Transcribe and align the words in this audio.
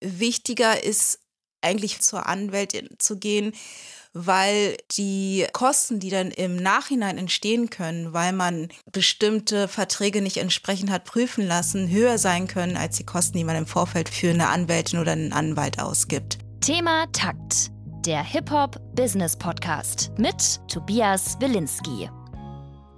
wichtiger 0.00 0.82
ist 0.82 1.20
eigentlich 1.62 2.00
zur 2.00 2.26
Anwältin 2.26 2.88
zu 2.98 3.18
gehen, 3.18 3.52
weil 4.12 4.76
die 4.96 5.46
Kosten, 5.52 6.00
die 6.00 6.10
dann 6.10 6.30
im 6.30 6.56
Nachhinein 6.56 7.18
entstehen 7.18 7.70
können, 7.70 8.12
weil 8.12 8.32
man 8.32 8.68
bestimmte 8.90 9.68
Verträge 9.68 10.20
nicht 10.20 10.38
entsprechend 10.38 10.90
hat 10.90 11.04
prüfen 11.04 11.46
lassen, 11.46 11.88
höher 11.90 12.18
sein 12.18 12.48
können 12.48 12.76
als 12.76 12.96
die 12.96 13.06
Kosten, 13.06 13.38
die 13.38 13.44
man 13.44 13.56
im 13.56 13.66
Vorfeld 13.66 14.08
für 14.08 14.30
eine 14.30 14.48
Anwältin 14.48 14.98
oder 14.98 15.12
einen 15.12 15.32
Anwalt 15.32 15.78
ausgibt. 15.78 16.38
Thema 16.60 17.06
Takt, 17.12 17.70
der 18.04 18.22
Hip-Hop-Business-Podcast 18.24 20.12
mit 20.18 20.60
Tobias 20.68 21.36
Wilinski. 21.40 22.10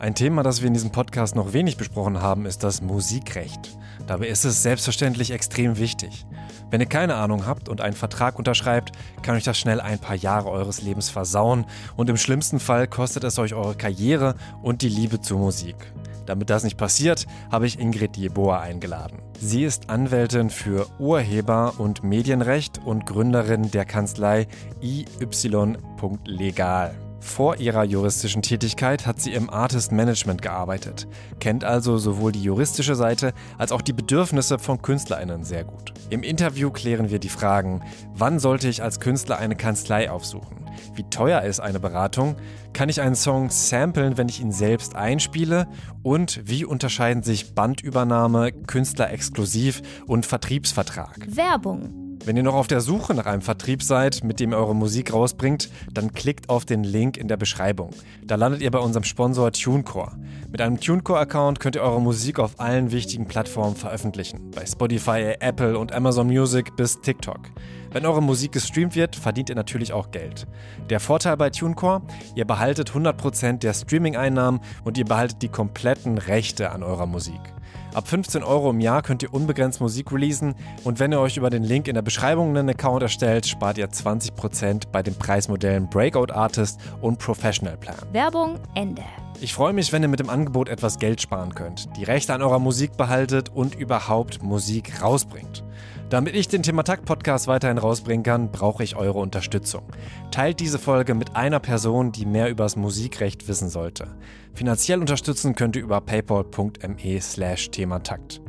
Ein 0.03 0.17
Thema, 0.17 0.43
das 0.43 0.61
wir 0.61 0.67
in 0.67 0.75
diesem 0.75 0.91
Podcast 0.91 1.37
noch 1.37 1.53
wenig 1.53 1.77
besprochen 1.77 2.21
haben, 2.21 2.45
ist 2.45 2.65
das 2.65 2.83
Musikrecht. 2.83 3.79
Dabei 4.09 4.27
ist 4.27 4.45
es 4.45 4.61
selbstverständlich 4.61 5.31
extrem 5.31 5.79
wichtig. 5.79 6.27
Wenn 6.73 6.81
ihr 6.81 6.89
keine 6.89 7.15
Ahnung 7.15 7.47
habt 7.47 7.69
und 7.69 7.81
einen 7.81 7.95
Vertrag 7.95 8.37
unterschreibt, 8.37 8.91
kann 9.23 9.37
euch 9.37 9.45
das 9.45 9.57
schnell 9.57 9.81
ein 9.81 10.01
paar 10.01 10.17
Jahre 10.17 10.51
eures 10.51 10.83
Lebens 10.83 11.09
versauen 11.09 11.67
und 11.95 12.11
im 12.11 12.17
schlimmsten 12.17 12.59
Fall 12.59 12.89
kostet 12.89 13.23
es 13.23 13.39
euch 13.39 13.55
eure 13.55 13.77
Karriere 13.77 14.35
und 14.61 14.83
die 14.83 14.89
Liebe 14.89 15.21
zur 15.21 15.39
Musik. 15.39 15.77
Damit 16.27 16.51
das 16.51 16.65
nicht 16.65 16.79
passiert, 16.79 17.29
habe 17.53 17.69
ich 17.69 17.79
Ingrid 17.79 18.17
Jeboa 18.17 18.59
eingeladen. 18.59 19.23
Sie 19.39 19.63
ist 19.63 19.89
Anwältin 19.89 20.51
für 20.51 20.89
Urheber- 20.99 21.75
und 21.79 22.03
Medienrecht 22.03 22.81
und 22.85 23.07
Gründerin 23.07 23.71
der 23.71 23.85
Kanzlei 23.85 24.49
IY.legal. 24.81 25.73
Vor 27.23 27.59
ihrer 27.59 27.85
juristischen 27.85 28.43
Tätigkeit 28.43 29.07
hat 29.07 29.21
sie 29.21 29.33
im 29.33 29.49
Artist 29.49 29.93
Management 29.93 30.43
gearbeitet, 30.43 31.07
kennt 31.39 31.63
also 31.63 31.97
sowohl 31.97 32.33
die 32.33 32.43
juristische 32.43 32.97
Seite 32.97 33.33
als 33.57 33.71
auch 33.71 33.81
die 33.81 33.93
Bedürfnisse 33.93 34.59
von 34.59 34.83
KünstlerInnen 34.83 35.45
sehr 35.45 35.65
gut. 35.65 35.95
Im 36.11 36.25
Interview 36.25 36.71
klären 36.71 37.11
wir 37.11 37.21
die 37.21 37.29
Fragen, 37.29 37.81
wann 38.13 38.41
sollte 38.41 38.69
ich 38.69 38.83
als 38.83 38.99
Künstler 38.99 39.39
eine 39.39 39.55
Kanzlei 39.55 40.11
aufsuchen? 40.11 40.67
Wie 40.95 41.05
teuer 41.05 41.43
ist 41.43 41.61
eine 41.61 41.81
Beratung? 41.81 42.35
Kann 42.73 42.89
ich 42.89 43.01
einen 43.01 43.15
Song 43.15 43.51
samplen, 43.51 44.19
wenn 44.19 44.29
ich 44.29 44.41
ihn 44.41 44.53
selbst 44.53 44.97
einspiele? 44.97 45.69
Und 46.03 46.41
wie 46.45 46.65
unterscheiden 46.65 47.23
sich 47.23 47.55
Bandübernahme, 47.55 48.51
Künstlerexklusiv 48.53 49.81
und 50.07 50.27
Vertriebsvertrag? 50.27 51.19
Werbung 51.29 52.03
wenn 52.25 52.37
ihr 52.37 52.43
noch 52.43 52.55
auf 52.55 52.69
der 52.69 52.81
Suche 52.81 53.15
nach 53.15 53.27
einem 53.27 53.43
Vertrieb 53.43 53.83
seid, 53.83 54.23
mit 54.23 54.39
dem 54.41 54.53
ihr 54.53 54.57
eure 54.57 54.75
Musik 54.75 55.13
rausbringt, 55.13 55.71
dann 55.93 56.13
klickt 56.13 56.49
auf 56.49 56.65
den 56.65 56.85
Link 56.85 57.17
in 57.17 57.29
der 57.29 57.37
Beschreibung. 57.37 57.91
Da 58.25 58.37
landet 58.37 58.63
ihr 58.63 58.71
bei 58.71 58.79
unserem 58.79 59.05
Sponsor 59.05 59.51
TuneCore. 59.53 60.13
Mit 60.51 60.61
einem 60.61 60.79
TuneCore-Account 60.79 61.61
könnt 61.61 61.77
ihr 61.77 61.83
eure 61.83 62.01
Musik 62.01 62.39
auf 62.39 62.61
allen 62.61 62.93
wichtigen 62.93 63.27
Plattformen 63.27 63.75
veröffentlichen. 63.75 64.51
Bei 64.55 64.65
Spotify, 64.65 65.35
Apple 65.41 65.79
und 65.79 65.93
Amazon 65.93 66.29
Music 66.29 66.77
bis 66.77 67.01
TikTok. 67.01 67.41
Wenn 67.93 68.07
eure 68.07 68.23
Musik 68.23 68.53
gestreamt 68.53 68.95
wird, 68.95 69.17
verdient 69.17 69.51
ihr 69.51 69.55
natürlich 69.55 69.93
auch 69.93 70.11
Geld. 70.11 70.47
Der 70.89 70.99
Vorteil 70.99 71.37
bei 71.37 71.51
TuneCore, 71.51 72.01
ihr 72.35 72.47
behaltet 72.47 72.93
100% 72.93 73.59
der 73.59 73.75
Streaming-Einnahmen 73.75 74.61
und 74.85 74.97
ihr 74.97 75.05
behaltet 75.05 75.43
die 75.43 75.49
kompletten 75.49 76.17
Rechte 76.17 76.71
an 76.71 76.83
eurer 76.83 77.07
Musik. 77.07 77.41
Ab 77.93 78.09
15 78.09 78.43
Euro 78.43 78.71
im 78.71 78.81
Jahr 78.81 79.03
könnt 79.03 79.23
ihr 79.23 79.35
unbegrenzt 79.35 79.83
Musik 79.83 80.11
releasen 80.11 80.55
und 80.85 80.99
wenn 80.99 81.13
ihr 81.13 81.21
euch 81.21 81.37
über 81.37 81.51
den 81.51 81.63
Link 81.63 81.89
in 81.89 81.95
der 81.95 82.01
Beschreibung 82.01 82.57
einen 82.57 82.71
Account 82.71 83.03
erstellt, 83.03 83.47
spart 83.47 83.77
ihr 83.77 83.91
20% 83.91 84.85
bei 84.91 85.03
den 85.03 85.15
Preismodellen 85.15 85.91
Breakout 85.91 86.33
Artist 86.33 86.81
und 87.03 87.19
Professional 87.19 87.77
Plan. 87.77 87.97
Werbung 88.13 88.59
Ende. 88.75 89.03
Ich 89.43 89.53
freue 89.53 89.75
mich, 89.75 89.93
wenn 89.93 90.03
ihr 90.03 90.09
mit 90.09 90.21
dem 90.21 90.31
Angebot 90.31 90.71
etwas 90.71 90.99
Geld 90.99 91.21
sparen 91.21 91.55
könnt, 91.55 91.95
die 91.99 92.05
Rechte 92.05 92.33
an 92.33 92.41
eurer 92.41 92.61
Musik 92.61 92.97
behaltet 92.97 93.51
und 93.51 93.75
überhaupt 93.75 94.43
Musik 94.43 95.03
rausbringt. 95.03 95.63
Damit 96.13 96.35
ich 96.35 96.47
den 96.47 96.63
Thematakt 96.63 97.07
Podcast 97.07 97.47
weiterhin 97.47 97.79
rausbringen 97.79 98.23
kann, 98.23 98.53
brauche 98.53 98.85
ich 98.85 98.97
eure 98.97 99.19
Unterstützung. 99.19 99.85
Teilt 100.31 100.61
diese 100.61 100.79
Folge 100.79 101.15
mit 101.15 101.37
einer 101.37 101.59
Person, 101.59 102.13
die 102.13 102.27
mehr 102.27 102.51
über 102.51 102.65
das 102.65 102.77
Musikrecht 102.77 103.49
wissen 103.49 103.71
sollte. 103.71 104.09
Finanziell 104.53 105.01
unterstützen 105.01 105.55
könnt 105.55 105.75
ihr 105.75 105.83
über 105.83 106.03
paypal.me 106.03 107.19
slash 107.19 107.71
Thematakt. 107.71 108.43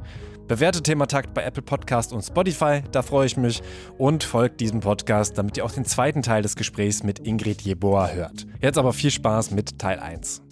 Bewertet 0.45 0.83
Thematakt 0.83 1.33
bei 1.33 1.43
Apple 1.43 1.63
Podcast 1.63 2.11
und 2.11 2.21
Spotify, 2.21 2.81
da 2.91 3.01
freue 3.01 3.27
ich 3.27 3.37
mich. 3.37 3.63
Und 3.97 4.25
folgt 4.25 4.59
diesem 4.59 4.81
Podcast, 4.81 5.37
damit 5.37 5.55
ihr 5.55 5.63
auch 5.63 5.71
den 5.71 5.85
zweiten 5.85 6.21
Teil 6.21 6.41
des 6.41 6.57
Gesprächs 6.57 7.01
mit 7.03 7.25
Ingrid 7.25 7.61
Jeboa 7.61 8.09
hört. 8.09 8.45
Jetzt 8.61 8.77
aber 8.77 8.91
viel 8.91 9.11
Spaß 9.11 9.51
mit 9.51 9.79
Teil 9.79 10.01
1. 10.01 10.42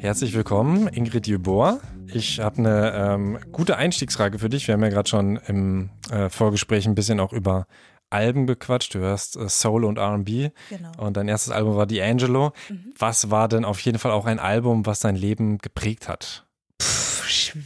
Herzlich 0.00 0.32
willkommen, 0.32 0.88
Ingrid 0.88 1.26
Jeboa. 1.26 1.78
Ich 2.06 2.40
habe 2.40 2.56
eine 2.56 2.92
ähm, 2.94 3.38
gute 3.52 3.76
Einstiegsfrage 3.76 4.38
für 4.38 4.48
dich. 4.48 4.66
Wir 4.66 4.72
haben 4.72 4.82
ja 4.82 4.88
gerade 4.88 5.10
schon 5.10 5.36
im 5.46 5.90
äh, 6.10 6.30
Vorgespräch 6.30 6.86
ein 6.86 6.94
bisschen 6.94 7.20
auch 7.20 7.34
über 7.34 7.66
Alben 8.08 8.46
gequatscht. 8.46 8.94
Du 8.94 9.00
hörst 9.00 9.36
äh, 9.36 9.50
Soul 9.50 9.84
und 9.84 9.98
RB. 9.98 10.52
Genau. 10.70 10.92
Und 10.96 11.18
dein 11.18 11.28
erstes 11.28 11.52
Album 11.52 11.76
war 11.76 11.84
D'Angelo. 11.84 12.54
Mhm. 12.70 12.94
Was 12.98 13.30
war 13.30 13.46
denn 13.46 13.66
auf 13.66 13.78
jeden 13.80 13.98
Fall 13.98 14.12
auch 14.12 14.24
ein 14.24 14.38
Album, 14.38 14.86
was 14.86 15.00
dein 15.00 15.16
Leben 15.16 15.58
geprägt 15.58 16.08
hat? 16.08 16.46
Puh, 16.78 17.58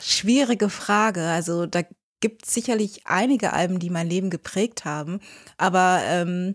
schwierige 0.00 0.70
Frage. 0.70 1.22
Also 1.22 1.66
da 1.66 1.80
gibt 2.20 2.46
es 2.46 2.54
sicherlich 2.54 3.04
einige 3.06 3.52
Alben, 3.52 3.80
die 3.80 3.90
mein 3.90 4.08
Leben 4.08 4.30
geprägt 4.30 4.84
haben. 4.84 5.18
Aber 5.58 6.02
ähm, 6.04 6.54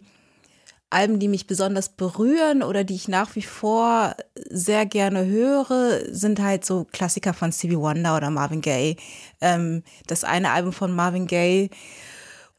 Alben, 0.92 1.20
die 1.20 1.28
mich 1.28 1.46
besonders 1.46 1.90
berühren 1.90 2.64
oder 2.64 2.84
die 2.84 2.96
ich 2.96 3.08
nach 3.08 3.36
wie 3.36 3.44
vor 3.44 4.16
sehr 4.50 4.86
gerne 4.86 5.26
höre, 5.26 6.02
sind 6.12 6.42
halt 6.42 6.66
so 6.66 6.86
Klassiker 6.92 7.34
von 7.34 7.52
Stevie 7.52 7.78
Wonder 7.78 8.18
oder 8.18 8.32
Marvin 8.32 8.62
Gaye. 8.62 8.96
Ähm, 9.40 9.84
das 10.08 10.24
eine 10.24 10.52
Album 10.52 10.74
von 10.74 10.96
Marvin 10.96 11.28
Gaye, 11.28 11.70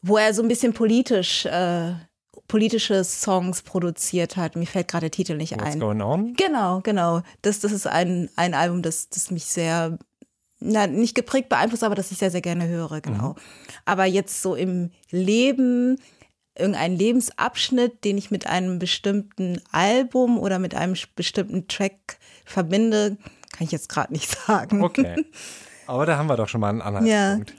wo 0.03 0.17
er 0.17 0.33
so 0.33 0.43
ein 0.43 0.49
bisschen 0.49 0.73
politisch 0.73 1.45
äh, 1.47 1.95
politische 2.51 3.05
Songs 3.05 3.63
produziert 3.63 4.37
hat. 4.37 4.57
Mir 4.57 4.67
fällt 4.67 4.89
gerade 4.89 5.05
der 5.05 5.13
Titel 5.13 5.37
nicht 5.37 5.53
What's 5.53 5.75
ein. 5.75 5.81
Going 5.81 6.01
on? 6.01 6.35
Genau, 6.35 6.81
genau. 6.81 7.23
Das, 7.43 7.61
das 7.61 7.71
ist 7.71 7.87
ein, 7.87 8.29
ein 8.35 8.55
Album, 8.55 8.83
das, 8.83 9.09
das 9.09 9.31
mich 9.31 9.45
sehr, 9.45 9.99
na, 10.59 10.89
nicht 10.89 11.15
geprägt 11.15 11.49
beeinflusst, 11.49 11.85
aber 11.85 11.95
das 11.95 12.11
ich 12.11 12.19
sehr, 12.19 12.33
sehr 12.33 12.41
gerne 12.41 12.67
höre, 12.67 13.01
genau. 13.01 13.31
Mhm. 13.31 13.35
Aber 13.85 14.05
jetzt 14.05 14.43
so 14.43 14.57
im 14.57 14.91
Leben 15.11 15.97
irgendeinen 16.61 16.97
Lebensabschnitt, 16.97 18.05
den 18.05 18.19
ich 18.19 18.31
mit 18.31 18.47
einem 18.47 18.79
bestimmten 18.79 19.61
Album 19.73 20.39
oder 20.39 20.59
mit 20.59 20.75
einem 20.75 20.95
bestimmten 21.17 21.67
Track 21.67 22.19
verbinde, 22.45 23.17
kann 23.53 23.67
ich 23.67 23.73
jetzt 23.73 23.89
gerade 23.89 24.13
nicht 24.13 24.31
sagen. 24.47 24.83
Okay. 24.83 25.25
Aber 25.87 26.07
da 26.07 26.17
haben 26.17 26.29
wir 26.29 26.37
doch 26.37 26.49
schon 26.49 26.61
mal 26.61 26.69
einen 26.69 26.83
Anhaltspunkt. 26.83 27.51
Ja. 27.51 27.57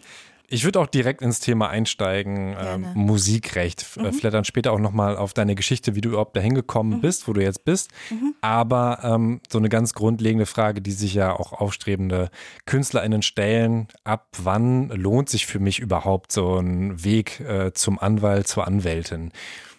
Ich 0.51 0.66
würde 0.66 0.81
auch 0.81 0.88
direkt 0.88 1.22
ins 1.22 1.39
Thema 1.39 1.69
einsteigen, 1.69 2.56
ähm, 2.59 2.88
Musikrecht. 2.94 3.85
Äh, 3.95 4.03
mhm. 4.03 4.13
Vielleicht 4.13 4.34
dann 4.34 4.44
später 4.44 4.73
auch 4.73 4.79
nochmal 4.79 5.16
auf 5.16 5.34
deine 5.34 5.56
Geschichte, 5.56 5.95
wie 5.95 6.01
du 6.01 6.09
überhaupt 6.09 6.35
dahin 6.35 6.53
gekommen 6.53 6.97
mhm. 6.97 7.01
bist, 7.01 7.28
wo 7.28 7.34
du 7.34 7.41
jetzt 7.41 7.63
bist. 7.63 7.89
Mhm. 8.09 8.35
Aber 8.41 9.00
ähm, 9.01 9.40
so 9.50 9.57
eine 9.57 9.69
ganz 9.69 9.94
grundlegende 9.94 10.45
Frage, 10.45 10.81
die 10.81 10.91
sich 10.91 11.13
ja 11.13 11.34
auch 11.34 11.53
aufstrebende 11.53 12.29
KünstlerInnen 12.66 13.22
stellen, 13.22 13.88
ab 14.03 14.28
wann 14.44 14.90
lohnt 14.90 15.29
sich 15.29 15.45
für 15.45 15.59
mich 15.59 15.79
überhaupt 15.79 16.34
so 16.34 16.57
ein 16.57 17.01
Weg 17.03 17.40
äh, 17.40 17.72
zum 17.73 17.97
Anwalt, 17.97 18.47
zur 18.47 18.67
Anwältin? 18.67 19.31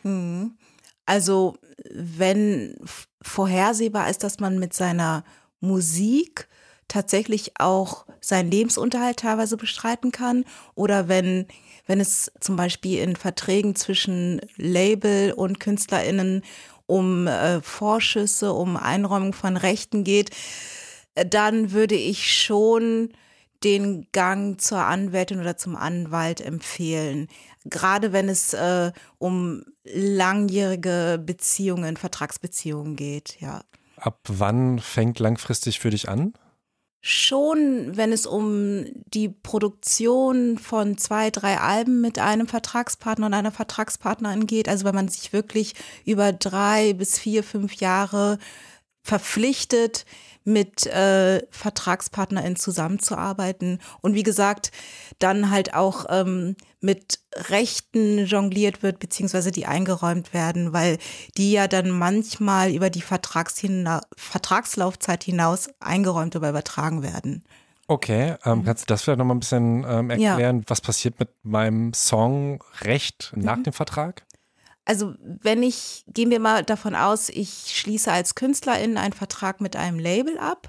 Mhm. 0.04 0.52
Also 1.04 1.58
wenn 1.92 2.76
vorhersehbar 3.20 4.08
ist, 4.08 4.24
dass 4.24 4.40
man 4.40 4.58
mit 4.58 4.72
seiner 4.72 5.24
Musik 5.60 6.48
tatsächlich 6.92 7.52
auch 7.58 8.04
seinen 8.20 8.50
Lebensunterhalt 8.50 9.18
teilweise 9.18 9.56
bestreiten 9.56 10.12
kann 10.12 10.44
oder 10.74 11.08
wenn, 11.08 11.46
wenn 11.86 12.00
es 12.00 12.30
zum 12.38 12.56
Beispiel 12.56 12.98
in 12.98 13.16
Verträgen 13.16 13.74
zwischen 13.74 14.40
Label 14.56 15.32
und 15.32 15.58
KünstlerInnen 15.58 16.42
um 16.86 17.26
äh, 17.26 17.62
Vorschüsse, 17.62 18.52
um 18.52 18.76
Einräumung 18.76 19.32
von 19.32 19.56
Rechten 19.56 20.04
geht, 20.04 20.30
äh, 21.14 21.24
dann 21.24 21.72
würde 21.72 21.94
ich 21.94 22.30
schon 22.30 23.10
den 23.64 24.06
Gang 24.12 24.60
zur 24.60 24.80
Anwältin 24.80 25.40
oder 25.40 25.56
zum 25.56 25.76
Anwalt 25.76 26.40
empfehlen. 26.40 27.28
Gerade 27.64 28.12
wenn 28.12 28.28
es 28.28 28.52
äh, 28.52 28.92
um 29.18 29.64
langjährige 29.84 31.22
Beziehungen, 31.24 31.96
Vertragsbeziehungen 31.96 32.96
geht, 32.96 33.40
ja. 33.40 33.62
Ab 33.96 34.18
wann 34.28 34.80
fängt 34.80 35.20
langfristig 35.20 35.78
für 35.78 35.90
dich 35.90 36.08
an? 36.08 36.34
Schon, 37.04 37.96
wenn 37.96 38.12
es 38.12 38.26
um 38.26 38.84
die 39.12 39.28
Produktion 39.28 40.56
von 40.56 40.96
zwei, 40.96 41.30
drei 41.30 41.58
Alben 41.58 42.00
mit 42.00 42.20
einem 42.20 42.46
Vertragspartner 42.46 43.26
und 43.26 43.34
einer 43.34 43.50
Vertragspartnerin 43.50 44.46
geht, 44.46 44.68
also 44.68 44.84
wenn 44.84 44.94
man 44.94 45.08
sich 45.08 45.32
wirklich 45.32 45.74
über 46.06 46.32
drei 46.32 46.92
bis 46.92 47.18
vier, 47.18 47.42
fünf 47.42 47.74
Jahre 47.74 48.38
verpflichtet, 49.02 50.06
mit 50.44 50.86
äh, 50.86 51.42
VertragspartnerInnen 51.50 52.56
zusammenzuarbeiten 52.56 53.80
und 54.00 54.14
wie 54.14 54.22
gesagt, 54.22 54.72
dann 55.18 55.50
halt 55.50 55.74
auch 55.74 56.06
ähm, 56.08 56.56
mit 56.80 57.20
Rechten 57.48 58.26
jongliert 58.26 58.82
wird, 58.82 58.98
beziehungsweise 58.98 59.52
die 59.52 59.66
eingeräumt 59.66 60.34
werden, 60.34 60.72
weil 60.72 60.98
die 61.36 61.52
ja 61.52 61.68
dann 61.68 61.90
manchmal 61.90 62.72
über 62.72 62.90
die 62.90 63.02
Vertrags 63.02 63.62
Vertragslaufzeit 64.16 65.24
hinaus 65.24 65.70
eingeräumt 65.80 66.34
oder 66.36 66.50
übertragen 66.50 67.02
werden. 67.02 67.44
Okay, 67.88 68.36
ähm, 68.44 68.64
kannst 68.64 68.84
du 68.84 68.86
das 68.86 69.02
vielleicht 69.02 69.18
nochmal 69.18 69.36
ein 69.36 69.40
bisschen 69.40 69.84
ähm, 69.86 70.10
erklären? 70.10 70.64
Was 70.66 70.80
passiert 70.80 71.18
mit 71.18 71.28
meinem 71.42 71.92
Songrecht 71.94 73.32
nach 73.36 73.56
Mhm. 73.56 73.64
dem 73.64 73.72
Vertrag? 73.72 74.24
Also 74.84 75.14
wenn 75.18 75.62
ich, 75.62 76.04
gehen 76.08 76.30
wir 76.30 76.40
mal 76.40 76.64
davon 76.64 76.94
aus, 76.94 77.28
ich 77.28 77.72
schließe 77.76 78.10
als 78.10 78.34
Künstlerin 78.34 78.98
einen 78.98 79.12
Vertrag 79.12 79.60
mit 79.60 79.76
einem 79.76 79.98
Label 79.98 80.38
ab, 80.38 80.68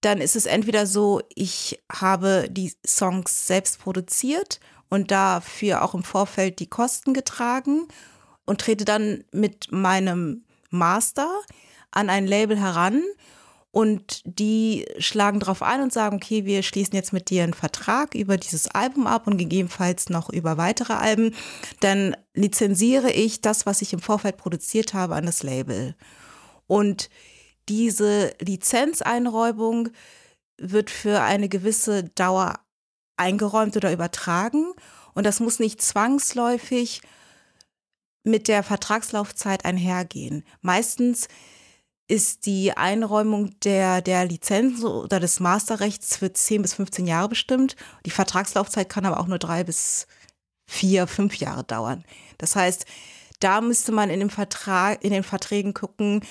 dann 0.00 0.20
ist 0.20 0.36
es 0.36 0.46
entweder 0.46 0.86
so, 0.86 1.20
ich 1.34 1.82
habe 1.90 2.48
die 2.50 2.72
Songs 2.86 3.46
selbst 3.46 3.80
produziert 3.80 4.60
und 4.88 5.10
dafür 5.10 5.82
auch 5.82 5.94
im 5.94 6.04
Vorfeld 6.04 6.60
die 6.60 6.68
Kosten 6.68 7.12
getragen 7.12 7.88
und 8.44 8.60
trete 8.60 8.84
dann 8.84 9.24
mit 9.32 9.72
meinem 9.72 10.44
Master 10.70 11.28
an 11.90 12.08
ein 12.10 12.26
Label 12.26 12.58
heran 12.58 13.02
und 13.76 14.22
die 14.24 14.86
schlagen 14.98 15.38
drauf 15.38 15.62
ein 15.62 15.82
und 15.82 15.92
sagen, 15.92 16.16
okay, 16.16 16.46
wir 16.46 16.62
schließen 16.62 16.94
jetzt 16.94 17.12
mit 17.12 17.28
dir 17.28 17.42
einen 17.42 17.52
Vertrag 17.52 18.14
über 18.14 18.38
dieses 18.38 18.68
Album 18.68 19.06
ab 19.06 19.26
und 19.26 19.36
gegebenenfalls 19.36 20.08
noch 20.08 20.30
über 20.30 20.56
weitere 20.56 20.94
Alben. 20.94 21.34
Dann 21.80 22.16
lizenziere 22.32 23.12
ich 23.12 23.42
das, 23.42 23.66
was 23.66 23.82
ich 23.82 23.92
im 23.92 23.98
Vorfeld 23.98 24.38
produziert 24.38 24.94
habe, 24.94 25.14
an 25.14 25.26
das 25.26 25.42
Label. 25.42 25.94
Und 26.66 27.10
diese 27.68 28.32
Lizenzeinräubung 28.40 29.90
wird 30.56 30.88
für 30.88 31.20
eine 31.20 31.50
gewisse 31.50 32.04
Dauer 32.04 32.58
eingeräumt 33.18 33.76
oder 33.76 33.92
übertragen. 33.92 34.72
Und 35.12 35.26
das 35.26 35.38
muss 35.38 35.58
nicht 35.58 35.82
zwangsläufig 35.82 37.02
mit 38.24 38.48
der 38.48 38.62
Vertragslaufzeit 38.62 39.66
einhergehen. 39.66 40.44
Meistens 40.62 41.28
ist 42.08 42.46
die 42.46 42.76
Einräumung 42.76 43.58
der, 43.60 44.00
der 44.00 44.24
Lizenz 44.24 44.84
oder 44.84 45.18
des 45.18 45.40
Masterrechts 45.40 46.16
für 46.16 46.32
10 46.32 46.62
bis 46.62 46.74
15 46.74 47.06
Jahre 47.06 47.28
bestimmt. 47.28 47.74
Die 48.04 48.10
Vertragslaufzeit 48.10 48.88
kann 48.88 49.06
aber 49.06 49.18
auch 49.18 49.26
nur 49.26 49.38
drei 49.38 49.64
bis 49.64 50.06
vier, 50.66 51.06
fünf 51.06 51.36
Jahre 51.36 51.64
dauern. 51.64 52.04
Das 52.38 52.54
heißt, 52.54 52.86
da 53.40 53.60
müsste 53.60 53.92
man 53.92 54.10
in 54.10 54.20
dem 54.20 54.30
Vertrag, 54.30 55.02
in 55.04 55.10
den 55.10 55.22
Verträgen 55.22 55.74
gucken, 55.74 56.22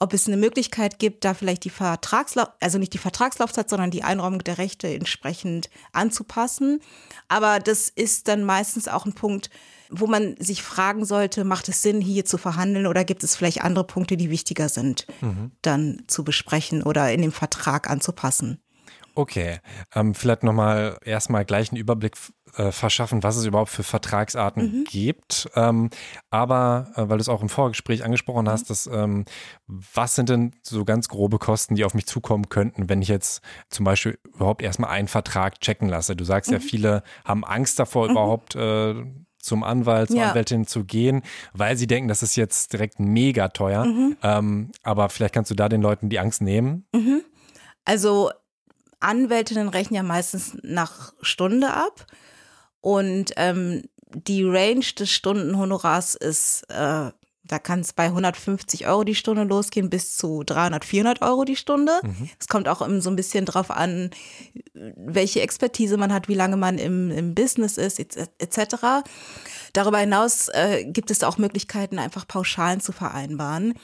ob 0.00 0.12
es 0.12 0.26
eine 0.26 0.36
Möglichkeit 0.36 0.98
gibt, 0.98 1.24
da 1.24 1.34
vielleicht 1.34 1.64
die 1.64 1.70
Vertragslauf, 1.70 2.48
also 2.60 2.78
nicht 2.78 2.94
die 2.94 2.98
Vertragslaufzeit, 2.98 3.68
sondern 3.68 3.90
die 3.90 4.04
Einräumung 4.04 4.44
der 4.44 4.58
Rechte 4.58 4.88
entsprechend 4.88 5.70
anzupassen. 5.92 6.80
Aber 7.26 7.58
das 7.58 7.88
ist 7.88 8.28
dann 8.28 8.44
meistens 8.44 8.86
auch 8.86 9.06
ein 9.06 9.14
Punkt, 9.14 9.50
wo 9.90 10.06
man 10.06 10.36
sich 10.38 10.62
fragen 10.62 11.04
sollte, 11.04 11.44
macht 11.44 11.68
es 11.68 11.82
Sinn, 11.82 12.00
hier 12.00 12.24
zu 12.24 12.38
verhandeln 12.38 12.86
oder 12.86 13.04
gibt 13.04 13.24
es 13.24 13.36
vielleicht 13.36 13.62
andere 13.62 13.84
Punkte, 13.84 14.16
die 14.16 14.30
wichtiger 14.30 14.68
sind, 14.68 15.06
dann 15.62 16.02
zu 16.06 16.24
besprechen 16.24 16.82
oder 16.82 17.12
in 17.12 17.22
dem 17.22 17.32
Vertrag 17.32 17.88
anzupassen? 17.90 18.60
Okay, 19.18 19.58
ähm, 19.96 20.14
vielleicht 20.14 20.44
nochmal 20.44 20.96
erstmal 21.04 21.44
gleich 21.44 21.72
einen 21.72 21.80
Überblick 21.80 22.16
äh, 22.54 22.70
verschaffen, 22.70 23.24
was 23.24 23.36
es 23.36 23.46
überhaupt 23.46 23.70
für 23.70 23.82
Vertragsarten 23.82 24.84
gibt. 24.88 25.50
Ähm, 25.56 25.90
aber, 26.30 26.92
äh, 26.94 27.08
weil 27.08 27.18
du 27.18 27.22
es 27.22 27.28
auch 27.28 27.42
im 27.42 27.48
Vorgespräch 27.48 28.04
angesprochen 28.04 28.48
hast, 28.48 28.70
dass, 28.70 28.86
ähm, 28.86 29.24
was 29.66 30.14
sind 30.14 30.28
denn 30.28 30.52
so 30.62 30.84
ganz 30.84 31.08
grobe 31.08 31.40
Kosten, 31.40 31.74
die 31.74 31.84
auf 31.84 31.94
mich 31.94 32.06
zukommen 32.06 32.48
könnten, 32.48 32.88
wenn 32.88 33.02
ich 33.02 33.08
jetzt 33.08 33.42
zum 33.70 33.84
Beispiel 33.84 34.20
überhaupt 34.34 34.62
erstmal 34.62 34.90
einen 34.90 35.08
Vertrag 35.08 35.60
checken 35.60 35.88
lasse? 35.88 36.14
Du 36.14 36.22
sagst 36.22 36.52
ja, 36.52 36.60
viele 36.60 37.02
haben 37.24 37.44
Angst 37.44 37.80
davor, 37.80 38.08
überhaupt 38.08 38.54
äh, 38.54 38.94
zum 39.40 39.62
Anwalt, 39.62 40.08
zur 40.08 40.18
Ja. 40.18 40.28
Anwältin 40.30 40.66
zu 40.66 40.84
gehen, 40.84 41.22
weil 41.52 41.76
sie 41.76 41.86
denken, 41.86 42.08
das 42.08 42.22
ist 42.22 42.36
jetzt 42.36 42.72
direkt 42.72 42.98
mega 43.00 43.48
teuer. 43.48 43.86
Ähm, 44.22 44.70
aber 44.82 45.08
vielleicht 45.08 45.34
kannst 45.34 45.50
du 45.50 45.54
da 45.54 45.68
den 45.68 45.80
Leuten 45.82 46.08
die 46.08 46.18
Angst 46.18 46.42
nehmen. 46.42 46.86
Also 47.84 48.30
Anwältinnen 49.00 49.68
rechnen 49.68 49.96
ja 49.96 50.02
meistens 50.02 50.56
nach 50.62 51.12
Stunde 51.22 51.72
ab 51.72 52.06
und 52.80 53.32
ähm, 53.36 53.82
die 54.10 54.42
Range 54.44 54.84
des 54.98 55.10
Stundenhonorars 55.10 56.14
ist, 56.14 56.64
äh, 56.70 57.10
da 57.48 57.58
kann 57.58 57.80
es 57.80 57.92
bei 57.92 58.04
150 58.04 58.86
Euro 58.86 59.04
die 59.04 59.14
Stunde 59.14 59.44
losgehen 59.44 59.90
bis 59.90 60.16
zu 60.16 60.42
300, 60.44 60.84
400 60.84 61.22
Euro 61.22 61.44
die 61.44 61.56
Stunde. 61.56 62.00
Es 62.38 62.46
kommt 62.46 62.68
auch 62.68 62.82
immer 62.82 63.00
so 63.00 63.10
ein 63.10 63.16
bisschen 63.16 63.44
drauf 63.44 63.70
an, 63.70 64.10
welche 64.74 65.40
Expertise 65.40 65.96
man 65.96 66.12
hat, 66.12 66.28
wie 66.28 66.34
lange 66.34 66.56
man 66.56 66.78
im, 66.78 67.10
im 67.10 67.34
Business 67.34 67.78
ist, 67.78 67.98
etc. 67.98 69.04
Darüber 69.72 69.98
hinaus 69.98 70.48
äh, 70.48 70.84
gibt 70.84 71.10
es 71.10 71.24
auch 71.24 71.38
Möglichkeiten, 71.38 71.98
einfach 71.98 72.28
Pauschalen 72.28 72.80
zu 72.80 72.92
vereinbaren. 72.92 73.74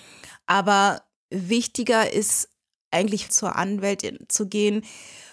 Aber 0.47 1.03
wichtiger 1.31 2.13
ist 2.13 2.51
eigentlich 2.91 3.31
zur 3.31 3.57
Anwältin 3.57 4.19
zu 4.29 4.47
gehen, 4.47 4.85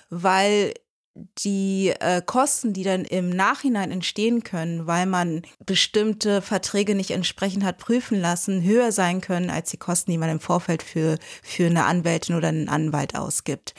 weil 0.10 0.74
die 1.16 1.94
äh, 2.00 2.22
Kosten, 2.26 2.74
die 2.74 2.84
dann 2.84 3.04
im 3.04 3.30
Nachhinein 3.30 3.92
entstehen 3.92 4.44
können, 4.44 4.88
weil 4.88 5.06
man 5.06 5.42
bestimmte 5.66 6.42
Verträge 6.42 6.96
nicht 6.96 7.12
entsprechend 7.12 7.64
hat 7.64 7.78
prüfen 7.78 8.20
lassen, 8.20 8.64
höher 8.64 8.92
sein 8.92 9.20
können 9.20 9.50
als 9.50 9.72
die 9.72 9.78
Kosten, 9.78 10.12
die 10.12 10.18
man 10.18 10.30
im 10.30 10.40
Vorfeld 10.40 10.84
für, 10.84 11.18
für 11.44 11.66
eine 11.66 11.86
Anwältin 11.86 12.36
oder 12.36 12.48
einen 12.48 12.70
Anwalt 12.70 13.16
ausgibt. 13.16 13.74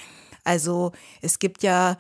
Also 0.44 0.92
es 1.22 1.38
gibt 1.38 1.62
ja 1.62 1.96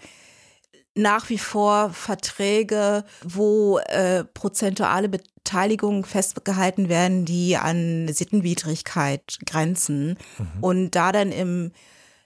nach 0.94 1.30
wie 1.30 1.38
vor 1.38 1.90
Verträge, 1.90 3.04
wo 3.24 3.78
äh, 3.78 4.24
prozentuale 4.24 5.08
Beteiligungen 5.08 6.04
festgehalten 6.04 6.90
werden, 6.90 7.24
die 7.24 7.56
an 7.56 8.08
Sittenwidrigkeit 8.08 9.38
grenzen. 9.46 10.18
Und 10.60 10.90
da 10.90 11.12
dann 11.12 11.32
im 11.32 11.72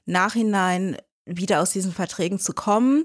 Nachhinein 0.04 0.96
wieder 1.26 1.60
aus 1.60 1.70
diesen 1.70 1.92
Verträgen 1.92 2.38
zu 2.38 2.52
kommen. 2.54 3.04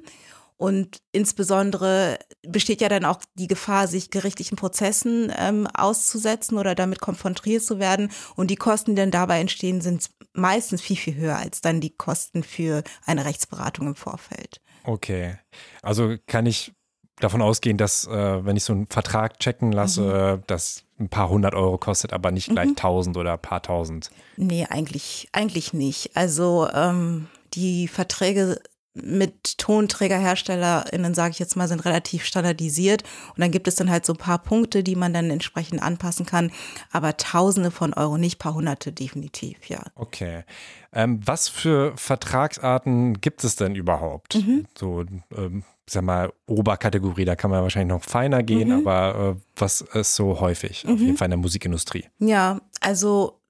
Und 0.58 1.00
insbesondere 1.12 2.20
besteht 2.48 2.82
ja 2.82 2.90
dann 2.90 3.04
auch 3.04 3.18
die 3.34 3.48
Gefahr, 3.48 3.88
sich 3.88 4.12
gerichtlichen 4.12 4.58
Prozessen 4.58 5.34
ähm, 5.36 5.66
auszusetzen 5.66 6.60
oder 6.60 6.76
damit 6.76 7.02
konfrontiert 7.02 7.64
zu 7.64 7.80
werden. 7.80 8.12
Und 8.36 8.52
die 8.52 8.58
Kosten, 8.58 8.92
die 8.92 9.02
dann 9.02 9.10
dabei 9.10 9.40
entstehen, 9.40 9.82
sind 9.82 10.12
meistens 10.34 10.82
viel, 10.82 10.98
viel 10.98 11.16
höher 11.16 11.38
als 11.38 11.62
dann 11.62 11.82
die 11.82 11.90
Kosten 11.90 12.44
für 12.44 12.84
eine 13.08 13.26
Rechtsberatung 13.26 13.88
im 13.88 13.96
Vorfeld. 13.96 14.62
Okay. 14.84 15.36
Also 15.82 16.16
kann 16.28 16.46
ich 16.46 16.74
davon 17.18 17.42
ausgehen, 17.42 17.78
dass 17.78 18.06
äh, 18.06 18.46
wenn 18.46 18.56
ich 18.56 18.64
so 18.64 18.74
einen 18.74 18.86
Vertrag 18.88 19.40
checken 19.40 19.72
lasse, 19.72 20.38
Mhm. 20.38 20.44
das 20.46 20.84
ein 21.00 21.10
paar 21.10 21.30
hundert 21.30 21.56
Euro 21.56 21.80
kostet, 21.80 22.14
aber 22.14 22.30
nicht 22.30 22.50
gleich 22.50 22.70
tausend 22.76 23.18
oder 23.18 23.34
ein 23.34 23.42
paar 23.42 23.64
tausend. 23.64 24.12
Nee, 24.38 24.68
eigentlich, 24.70 25.28
eigentlich 25.32 25.74
nicht. 25.74 26.16
Also 26.16 26.68
ähm, 26.72 27.28
die 27.54 27.88
Verträge 27.88 28.60
mit 28.94 29.58
TonträgerherstellerInnen, 29.58 31.14
sage 31.14 31.32
ich 31.32 31.40
jetzt 31.40 31.56
mal, 31.56 31.68
sind 31.70 31.86
relativ 31.86 32.26
standardisiert. 32.26 33.04
Und 33.30 33.40
dann 33.40 33.52
gibt 33.52 33.68
es 33.70 33.76
dann 33.76 33.90
halt 33.90 34.06
so 34.06 34.14
ein 34.14 34.18
paar 34.18 34.40
Punkte, 34.40 34.84
die 34.84 34.96
man 34.98 35.14
dann 35.14 35.30
entsprechend 35.30 35.82
anpassen 35.82 36.26
kann. 36.26 36.52
Aber 36.92 37.16
Tausende 37.16 37.72
von 37.72 37.94
Euro, 37.94 38.18
nicht 38.18 38.38
paar 38.38 38.54
Hunderte 38.54 38.92
definitiv, 38.92 39.58
ja. 39.70 39.82
Okay. 39.96 40.44
Ähm, 40.94 41.22
was 41.26 41.48
für 41.48 41.94
Vertragsarten 41.96 43.22
gibt 43.22 43.44
es 43.46 43.56
denn 43.56 43.76
überhaupt? 43.76 44.36
Mhm. 44.36 44.66
So, 44.78 45.06
ähm, 45.38 45.64
sag 45.90 46.04
mal, 46.04 46.34
Oberkategorie, 46.48 47.26
da 47.26 47.36
kann 47.36 47.52
man 47.52 47.62
wahrscheinlich 47.64 47.94
noch 47.96 48.04
feiner 48.04 48.44
gehen, 48.44 48.70
Mhm. 48.70 48.88
aber 48.88 49.36
äh, 49.38 49.42
was 49.56 49.82
ist 49.82 50.16
so 50.16 50.40
häufig, 50.40 50.86
auf 50.88 51.00
jeden 51.00 51.18
Fall 51.18 51.28
in 51.28 51.32
der 51.32 51.38
Musikindustrie? 51.40 52.06
Ja, 52.20 52.60
also 52.82 53.41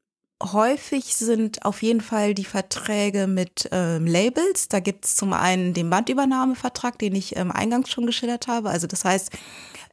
häufig 0.42 1.16
sind 1.16 1.66
auf 1.66 1.82
jeden 1.84 2.02
Fall 2.02 2.34
die 2.34 2.46
Verträge 2.46 3.28
mit 3.28 3.70
ähm, 3.72 4.06
Labels. 4.06 4.68
Da 4.68 4.80
gibt 4.80 5.06
es 5.06 5.16
zum 5.16 5.34
einen 5.34 5.74
den 5.74 5.90
Bandübernahmevertrag, 5.90 6.98
den 6.98 7.16
ich 7.16 7.36
ähm, 7.36 7.52
eingangs 7.52 7.90
schon 7.90 8.06
geschildert 8.06 8.48
habe. 8.48 8.70
Also 8.70 8.88
das 8.88 9.06
heißt, 9.06 9.32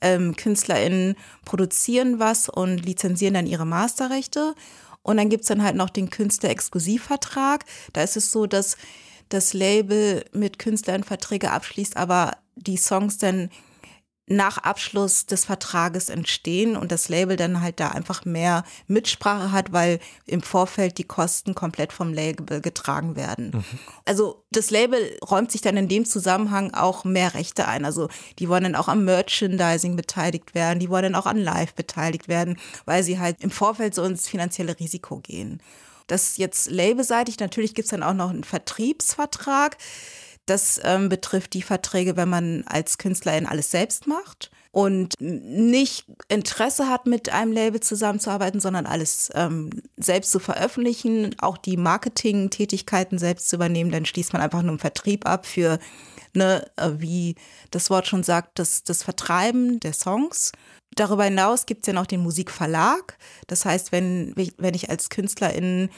ähm, 0.00 0.36
KünstlerInnen 0.36 1.16
produzieren 1.44 2.18
was 2.18 2.48
und 2.48 2.78
lizenzieren 2.78 3.34
dann 3.34 3.46
ihre 3.46 3.66
Masterrechte. 3.66 4.54
Und 5.02 5.16
dann 5.16 5.28
gibt's 5.28 5.48
dann 5.48 5.62
halt 5.62 5.76
noch 5.76 5.90
den 5.90 6.10
Künstler-Exklusivvertrag. 6.10 7.64
Da 7.92 8.02
ist 8.02 8.16
es 8.16 8.30
so, 8.30 8.46
dass 8.46 8.76
das 9.28 9.52
Label 9.52 10.24
mit 10.32 10.58
Künstlern 10.58 11.04
Verträge 11.04 11.50
abschließt, 11.50 11.96
aber 11.96 12.32
die 12.56 12.76
Songs 12.76 13.18
dann 13.18 13.50
nach 14.28 14.58
Abschluss 14.58 15.26
des 15.26 15.44
Vertrages 15.44 16.08
entstehen 16.08 16.76
und 16.76 16.92
das 16.92 17.08
Label 17.08 17.36
dann 17.36 17.60
halt 17.62 17.80
da 17.80 17.88
einfach 17.88 18.24
mehr 18.24 18.64
Mitsprache 18.86 19.52
hat, 19.52 19.72
weil 19.72 20.00
im 20.26 20.42
Vorfeld 20.42 20.98
die 20.98 21.04
Kosten 21.04 21.54
komplett 21.54 21.92
vom 21.92 22.12
Label 22.12 22.60
getragen 22.60 23.16
werden. 23.16 23.64
Also 24.04 24.44
das 24.50 24.70
Label 24.70 24.98
räumt 25.28 25.50
sich 25.50 25.60
dann 25.60 25.76
in 25.76 25.88
dem 25.88 26.04
Zusammenhang 26.04 26.74
auch 26.74 27.04
mehr 27.04 27.34
Rechte 27.34 27.66
ein. 27.68 27.84
Also 27.84 28.08
die 28.38 28.48
wollen 28.48 28.64
dann 28.64 28.76
auch 28.76 28.88
am 28.88 29.04
Merchandising 29.04 29.96
beteiligt 29.96 30.54
werden, 30.54 30.78
die 30.78 30.90
wollen 30.90 31.04
dann 31.04 31.14
auch 31.14 31.26
an 31.26 31.38
Live 31.38 31.74
beteiligt 31.74 32.28
werden, 32.28 32.58
weil 32.84 33.02
sie 33.02 33.18
halt 33.18 33.42
im 33.42 33.50
Vorfeld 33.50 33.94
so 33.94 34.04
ins 34.04 34.28
finanzielle 34.28 34.78
Risiko 34.78 35.18
gehen. 35.18 35.60
Das 36.06 36.38
jetzt 36.38 36.70
labelseitig, 36.70 37.38
natürlich 37.38 37.74
gibt's 37.74 37.90
dann 37.90 38.02
auch 38.02 38.14
noch 38.14 38.30
einen 38.30 38.44
Vertriebsvertrag. 38.44 39.76
Das 40.48 40.80
ähm, 40.82 41.08
betrifft 41.08 41.52
die 41.52 41.62
Verträge, 41.62 42.16
wenn 42.16 42.28
man 42.28 42.64
als 42.66 42.98
Künstlerin 42.98 43.46
alles 43.46 43.70
selbst 43.70 44.06
macht. 44.06 44.50
und 44.70 45.14
nicht 45.18 46.06
Interesse 46.28 46.88
hat, 46.88 47.06
mit 47.06 47.30
einem 47.30 47.52
Label 47.52 47.80
zusammenzuarbeiten, 47.80 48.60
sondern 48.60 48.86
alles 48.86 49.30
ähm, 49.34 49.70
selbst 49.96 50.30
zu 50.30 50.38
veröffentlichen, 50.38 51.34
auch 51.40 51.58
die 51.58 51.76
Marketing-Tätigkeiten 51.76 53.18
selbst 53.18 53.48
zu 53.48 53.56
übernehmen, 53.56 53.90
dann 53.90 54.04
schließt 54.04 54.32
man 54.32 54.42
einfach 54.42 54.62
nur 54.62 54.70
einen 54.70 54.78
Vertrieb 54.78 55.26
ab 55.26 55.46
für, 55.46 55.78
ne, 56.34 56.64
äh, 56.76 56.90
wie 56.98 57.34
das 57.70 57.90
Wort 57.90 58.06
schon 58.06 58.22
sagt, 58.22 58.58
das, 58.58 58.84
das 58.84 59.02
Vertreiben 59.02 59.80
der 59.80 59.94
Songs. 59.94 60.52
Darüber 60.98 61.24
hinaus 61.24 61.64
gibt 61.64 61.84
es 61.84 61.86
ja 61.86 61.92
noch 61.92 62.06
den 62.06 62.20
Musikverlag. 62.20 63.18
Das 63.46 63.64
heißt, 63.64 63.92
wenn, 63.92 64.34
wenn 64.34 64.74
ich 64.74 64.90
als 64.90 65.10
Künstlerin 65.10 65.90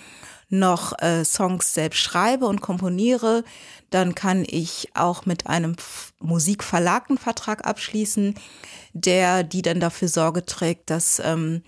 noch 0.51 0.93
äh, 1.01 1.25
Songs 1.25 1.73
selbst 1.73 2.01
schreibe 2.01 2.45
und 2.45 2.61
komponiere, 2.61 3.43
dann 3.89 4.15
kann 4.15 4.45
ich 4.47 4.91
auch 4.93 5.25
mit 5.25 5.47
einem 5.47 5.77
Musikverlag 6.19 7.09
einen 7.09 7.17
Vertrag 7.17 7.67
abschließen, 7.67 8.35
der 8.93 9.43
die 9.43 9.63
dann 9.63 9.81
dafür 9.81 10.09
Sorge 10.09 10.45
trägt, 10.45 10.91
dass, 10.91 11.19
ähm, 11.25 11.63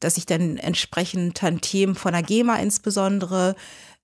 dass 0.00 0.16
ich 0.16 0.26
dann 0.26 0.56
entsprechend 0.56 1.36
Tantiemen 1.36 1.94
von 1.94 2.12
der 2.12 2.22
GEMA 2.24 2.56
insbesondere 2.56 3.54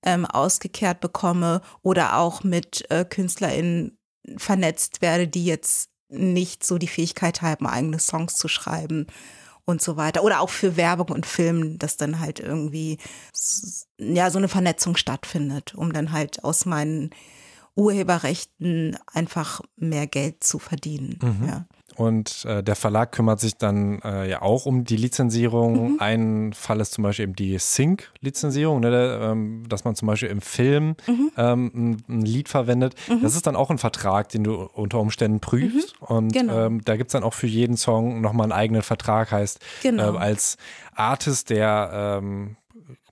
ähm, 0.01 0.25
ausgekehrt 0.25 1.01
bekomme 1.01 1.61
oder 1.81 2.15
auch 2.15 2.45
mit 2.45 2.89
äh, 2.89 3.03
KünstlerInnen 3.03 3.97
vernetzt 4.37 5.01
werde, 5.01 5.27
die 5.27 5.43
jetzt 5.43 5.90
nicht 6.11 6.65
so 6.65 6.77
die 6.77 6.87
Fähigkeit 6.87 7.41
haben, 7.41 7.65
eigene 7.65 7.99
Songs 7.99 8.35
zu 8.35 8.47
schreiben 8.47 9.07
und 9.65 9.81
so 9.81 9.97
weiter. 9.97 10.23
Oder 10.23 10.41
auch 10.41 10.49
für 10.49 10.77
Werbung 10.77 11.09
und 11.09 11.25
Film, 11.25 11.79
dass 11.79 11.97
dann 11.97 12.19
halt 12.19 12.39
irgendwie 12.39 12.97
ja 13.97 14.29
so 14.29 14.37
eine 14.37 14.49
Vernetzung 14.49 14.95
stattfindet, 14.95 15.73
um 15.75 15.93
dann 15.93 16.11
halt 16.11 16.43
aus 16.43 16.65
meinen 16.65 17.11
Urheberrechten 17.75 18.97
einfach 19.07 19.61
mehr 19.77 20.07
Geld 20.07 20.43
zu 20.43 20.59
verdienen. 20.59 21.17
Mhm. 21.21 21.47
Ja. 21.47 21.65
Und 21.95 22.45
äh, 22.45 22.63
der 22.63 22.75
Verlag 22.75 23.11
kümmert 23.11 23.39
sich 23.39 23.57
dann 23.57 23.99
äh, 24.03 24.29
ja 24.29 24.41
auch 24.41 24.65
um 24.65 24.83
die 24.83 24.95
Lizenzierung. 24.95 25.93
Mhm. 25.93 25.97
Ein 25.99 26.53
Fall 26.53 26.79
ist 26.79 26.93
zum 26.93 27.03
Beispiel 27.03 27.23
eben 27.23 27.35
die 27.35 27.57
Sync-Lizenzierung, 27.57 28.79
ne, 28.79 29.19
ähm, 29.21 29.63
dass 29.67 29.83
man 29.83 29.95
zum 29.95 30.07
Beispiel 30.07 30.29
im 30.29 30.41
Film 30.41 30.95
mhm. 31.07 31.31
ähm, 31.37 31.71
ein, 31.73 32.03
ein, 32.07 32.21
Lied 32.21 32.49
verwendet. 32.49 32.95
Mhm. 33.09 33.21
Das 33.21 33.35
ist 33.35 33.47
dann 33.47 33.55
auch 33.55 33.69
ein 33.69 33.77
Vertrag, 33.77 34.29
den 34.29 34.43
du 34.43 34.55
unter 34.73 34.99
Umständen 34.99 35.39
prüfst. 35.39 35.99
Mhm. 36.01 36.07
Und 36.07 36.33
genau. 36.33 36.65
ähm, 36.65 36.81
da 36.83 36.95
gibt 36.97 37.09
es 37.09 37.13
dann 37.13 37.23
auch 37.23 37.33
für 37.33 37.47
jeden 37.47 37.77
Song 37.77 38.21
nochmal 38.21 38.45
einen 38.45 38.53
eigenen 38.53 38.81
Vertrag. 38.81 39.31
Heißt, 39.31 39.59
genau. 39.81 40.15
äh, 40.15 40.17
als 40.17 40.57
Artist, 40.95 41.49
der 41.49 42.19
ähm, 42.21 42.55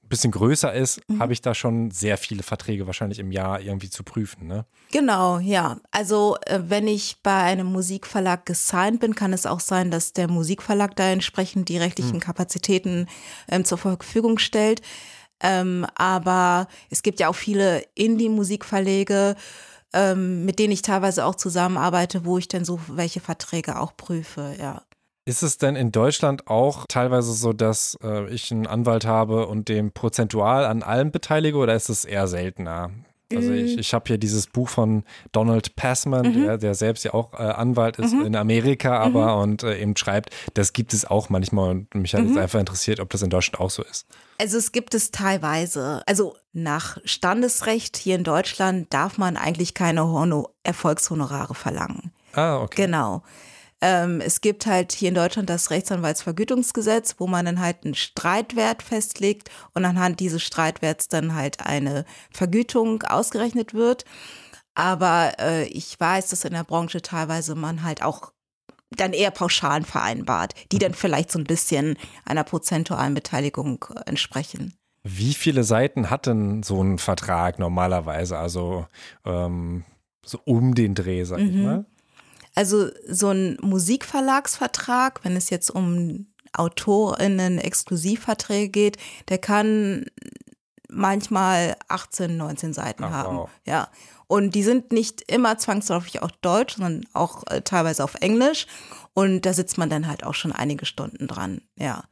bisschen 0.10 0.32
größer 0.32 0.74
ist, 0.74 1.02
mhm. 1.08 1.20
habe 1.20 1.34
ich 1.34 1.42
da 1.42 1.54
schon 1.54 1.92
sehr 1.92 2.18
viele 2.18 2.44
Verträge 2.44 2.88
wahrscheinlich 2.88 3.20
im 3.20 3.32
Jahr 3.32 3.62
irgendwie 3.62 3.90
zu 3.90 4.04
prüfen. 4.04 4.48
Ne? 4.48 4.66
Genau, 4.92 5.40
ja. 5.40 5.80
Also 5.92 6.38
äh, 6.46 6.60
wenn 6.68 6.88
ich 6.88 7.18
bei 7.24 7.44
einem 7.44 7.68
Musikverlag 7.68 8.46
gesigned 8.46 9.00
bin, 9.00 9.16
kann 9.16 9.34
es 9.34 9.46
auch 9.46 9.60
sein, 9.60 9.92
dass 9.92 10.14
der 10.14 10.28
Musikverlag 10.28 10.96
da 10.96 11.10
entsprechend 11.10 11.70
die 11.70 11.78
rechtlichen 11.78 12.16
mhm. 12.16 12.22
Kapazitäten 12.22 13.08
ähm, 13.50 13.64
zur 13.66 13.78
Verfügung 13.78 14.40
stellt. 14.40 14.82
Ähm, 15.42 15.86
aber 15.96 16.68
es 16.90 17.04
gibt 17.04 17.20
ja 17.20 17.30
auch 17.30 17.36
viele 17.36 17.84
Indie-Musikverlege, 17.96 19.36
ähm, 19.94 20.46
mit 20.46 20.60
denen 20.60 20.74
ich 20.74 20.82
teilweise 20.82 21.26
auch 21.26 21.36
zusammenarbeite, 21.36 22.26
wo 22.26 22.38
ich 22.38 22.48
dann 22.48 22.66
so 22.66 22.80
welche 22.88 23.22
Verträge 23.22 23.80
auch 23.80 23.96
prüfe, 23.96 24.56
ja. 24.60 24.82
Ist 25.30 25.44
es 25.44 25.60
denn 25.60 25.76
in 25.76 25.92
Deutschland 25.92 26.48
auch 26.48 26.86
teilweise 26.90 27.34
so, 27.34 27.54
dass 27.54 27.96
äh, 28.02 28.28
ich 28.34 28.52
einen 28.52 28.66
Anwalt 28.66 29.06
habe 29.06 29.46
und 29.46 29.70
dem 29.70 29.92
prozentual 29.92 30.66
an 30.66 30.82
allem 30.82 31.12
beteilige 31.12 31.58
oder 31.58 31.76
ist 31.76 31.88
es 31.90 32.04
eher 32.04 32.28
seltener? 32.28 32.90
Also 33.32 33.52
ich, 33.52 33.76
mm. 33.76 33.80
ich 33.80 33.94
habe 33.94 34.06
hier 34.08 34.18
dieses 34.18 34.48
Buch 34.48 34.70
von 34.70 35.04
Donald 35.32 35.76
Passman, 35.76 36.34
mhm. 36.34 36.46
der, 36.46 36.58
der, 36.58 36.74
selbst 36.74 37.04
ja 37.04 37.14
auch 37.14 37.34
äh, 37.34 37.44
Anwalt 37.44 38.00
ist 38.00 38.12
mhm. 38.12 38.26
in 38.26 38.36
Amerika, 38.36 38.98
aber 38.98 39.36
mhm. 39.36 39.42
und 39.44 39.64
äh, 39.64 39.80
eben 39.80 39.96
schreibt, 39.96 40.32
das 40.56 40.74
gibt 40.74 40.96
es 40.96 41.06
auch 41.06 41.30
manchmal 41.30 41.70
und 41.70 41.94
mich 41.94 42.16
hat 42.16 42.24
es 42.24 42.32
mhm. 42.32 42.40
einfach 42.40 42.60
interessiert, 42.60 43.00
ob 43.00 43.12
das 43.12 43.22
in 43.22 43.30
Deutschland 43.30 43.60
auch 43.60 43.70
so 43.70 43.84
ist. 43.84 44.08
Also 44.40 44.58
es 44.58 44.72
gibt 44.72 44.96
es 44.96 45.12
teilweise. 45.12 46.02
Also 46.08 46.38
nach 46.54 46.98
Standesrecht 47.06 47.98
hier 47.98 48.16
in 48.16 48.24
Deutschland 48.24 48.92
darf 48.92 49.20
man 49.20 49.38
eigentlich 49.38 49.76
keine 49.76 50.08
Hono 50.08 50.50
Erfolgshonorare 50.64 51.54
verlangen. 51.54 52.14
Ah, 52.34 52.58
okay. 52.58 52.86
Genau. 52.86 53.22
Ähm, 53.82 54.20
es 54.22 54.42
gibt 54.42 54.66
halt 54.66 54.92
hier 54.92 55.10
in 55.10 55.16
Deutschland 55.16 55.50
das 55.50 55.72
Rechtsanwaltsvergütungsgesetz, 55.72 57.16
wo 57.18 57.28
man 57.28 57.46
dann 57.46 57.60
halt 57.60 57.86
einen 57.86 57.96
Streitwert 57.96 58.84
festlegt 58.84 59.50
und 59.74 59.86
anhand 59.86 60.20
dieses 60.20 60.44
Streitwerts 60.44 61.08
dann 61.08 61.34
halt 61.34 61.66
eine 61.66 62.06
Vergütung 62.32 63.04
ausgerechnet 63.04 63.74
wird. 63.74 64.04
Aber 64.76 65.34
äh, 65.40 65.66
ich 65.66 66.00
weiß, 66.00 66.30
dass 66.30 66.46
in 66.46 66.54
der 66.54 66.64
Branche 66.64 67.02
teilweise 67.02 67.56
man 67.56 67.84
halt 67.84 68.04
auch 68.04 68.32
dann 68.92 69.14
eher 69.14 69.32
Pauschalen 69.32 69.86
vereinbart, 69.86 70.54
die 70.72 70.80
dann 70.80 70.94
vielleicht 70.94 71.32
so 71.32 71.40
ein 71.40 71.46
bisschen 71.46 71.96
einer 72.26 72.44
prozentualen 72.44 73.14
Beteiligung 73.14 73.86
entsprechen. 74.06 74.74
Wie 75.04 75.34
viele 75.34 75.64
Seiten 75.64 76.10
hat 76.10 76.26
denn 76.26 76.64
so 76.64 76.84
ein 76.84 76.98
Vertrag 76.98 77.60
normalerweise? 77.60 78.38
Also 78.38 78.88
ähm, 79.26 79.86
so 80.26 80.40
um 80.44 80.76
den 80.76 80.96
Dreh, 80.96 81.24
sag 81.24 81.40
ich 81.40 81.54
mhm. 81.54 81.64
mal. 81.64 81.86
Also 82.56 82.90
so 83.08 83.30
ein 83.30 83.58
Musikverlagsvertrag, 83.62 85.24
wenn 85.24 85.36
es 85.36 85.50
jetzt 85.50 85.70
um 85.70 86.28
AutorInnen 86.54 87.60
Exklusivverträge 87.60 88.70
geht, 88.70 88.98
der 89.30 89.38
kann 89.38 90.06
manchmal 90.90 91.76
18, 91.88 92.36
19 92.36 92.74
Seiten 92.74 93.04
Ach, 93.04 93.12
haben. 93.12 93.38
Wow. 93.38 93.50
Ja. 93.66 93.90
Und 94.28 94.54
die 94.56 94.64
sind 94.64 94.92
nicht 94.92 95.22
immer 95.32 95.58
zwangsläufig 95.58 96.22
auch 96.22 96.32
deutsch, 96.32 96.76
sondern 96.76 97.06
auch 97.14 97.44
äh, 97.48 97.62
teilweise 97.62 98.04
auf 98.04 98.16
Englisch. 98.16 98.68
Und 99.14 99.46
da 99.46 99.54
sitzt 99.54 99.78
man 99.78 99.90
dann 99.90 100.08
halt 100.08 100.24
auch 100.24 100.36
schon 100.36 100.52
einige 100.52 100.86
Stunden 100.86 101.28
dran. 101.28 101.62
Ja. 101.78 102.04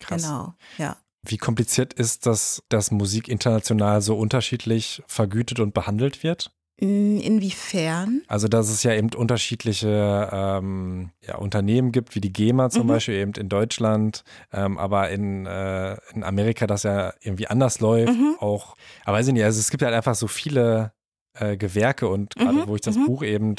Krass. 0.00 0.22
Genau. 0.22 0.54
Ja. 0.78 0.96
Wie 1.22 1.38
kompliziert 1.38 1.92
ist 1.92 2.26
das, 2.26 2.62
dass 2.68 2.90
Musik 2.90 3.28
international 3.28 4.02
so 4.02 4.16
unterschiedlich 4.16 5.02
vergütet 5.06 5.60
und 5.60 5.72
behandelt 5.72 6.22
wird? 6.22 6.52
Inwiefern? 6.82 8.22
Also, 8.26 8.48
dass 8.48 8.68
es 8.68 8.82
ja 8.82 8.92
eben 8.92 9.10
unterschiedliche 9.14 10.28
ähm, 10.32 11.10
ja, 11.24 11.36
Unternehmen 11.36 11.92
gibt, 11.92 12.16
wie 12.16 12.20
die 12.20 12.32
GEMA 12.32 12.70
zum 12.70 12.84
mhm. 12.84 12.88
Beispiel 12.88 13.14
eben 13.14 13.32
in 13.34 13.48
Deutschland, 13.48 14.24
ähm, 14.52 14.78
aber 14.78 15.10
in, 15.10 15.46
äh, 15.46 15.96
in 16.12 16.24
Amerika 16.24 16.66
das 16.66 16.82
ja 16.82 17.14
irgendwie 17.20 17.46
anders 17.46 17.78
läuft. 17.78 18.18
Mhm. 18.18 18.34
Auch, 18.40 18.74
aber 19.04 19.18
weiß 19.18 19.28
ich 19.28 19.32
nicht, 19.32 19.44
also 19.44 19.60
es 19.60 19.70
gibt 19.70 19.84
halt 19.84 19.94
einfach 19.94 20.16
so 20.16 20.26
viele 20.26 20.92
äh, 21.34 21.56
Gewerke 21.56 22.08
und 22.08 22.34
gerade 22.34 22.52
mhm. 22.52 22.66
wo 22.66 22.74
ich 22.74 22.80
das 22.80 22.96
mhm. 22.96 23.06
Buch 23.06 23.22
eben 23.22 23.54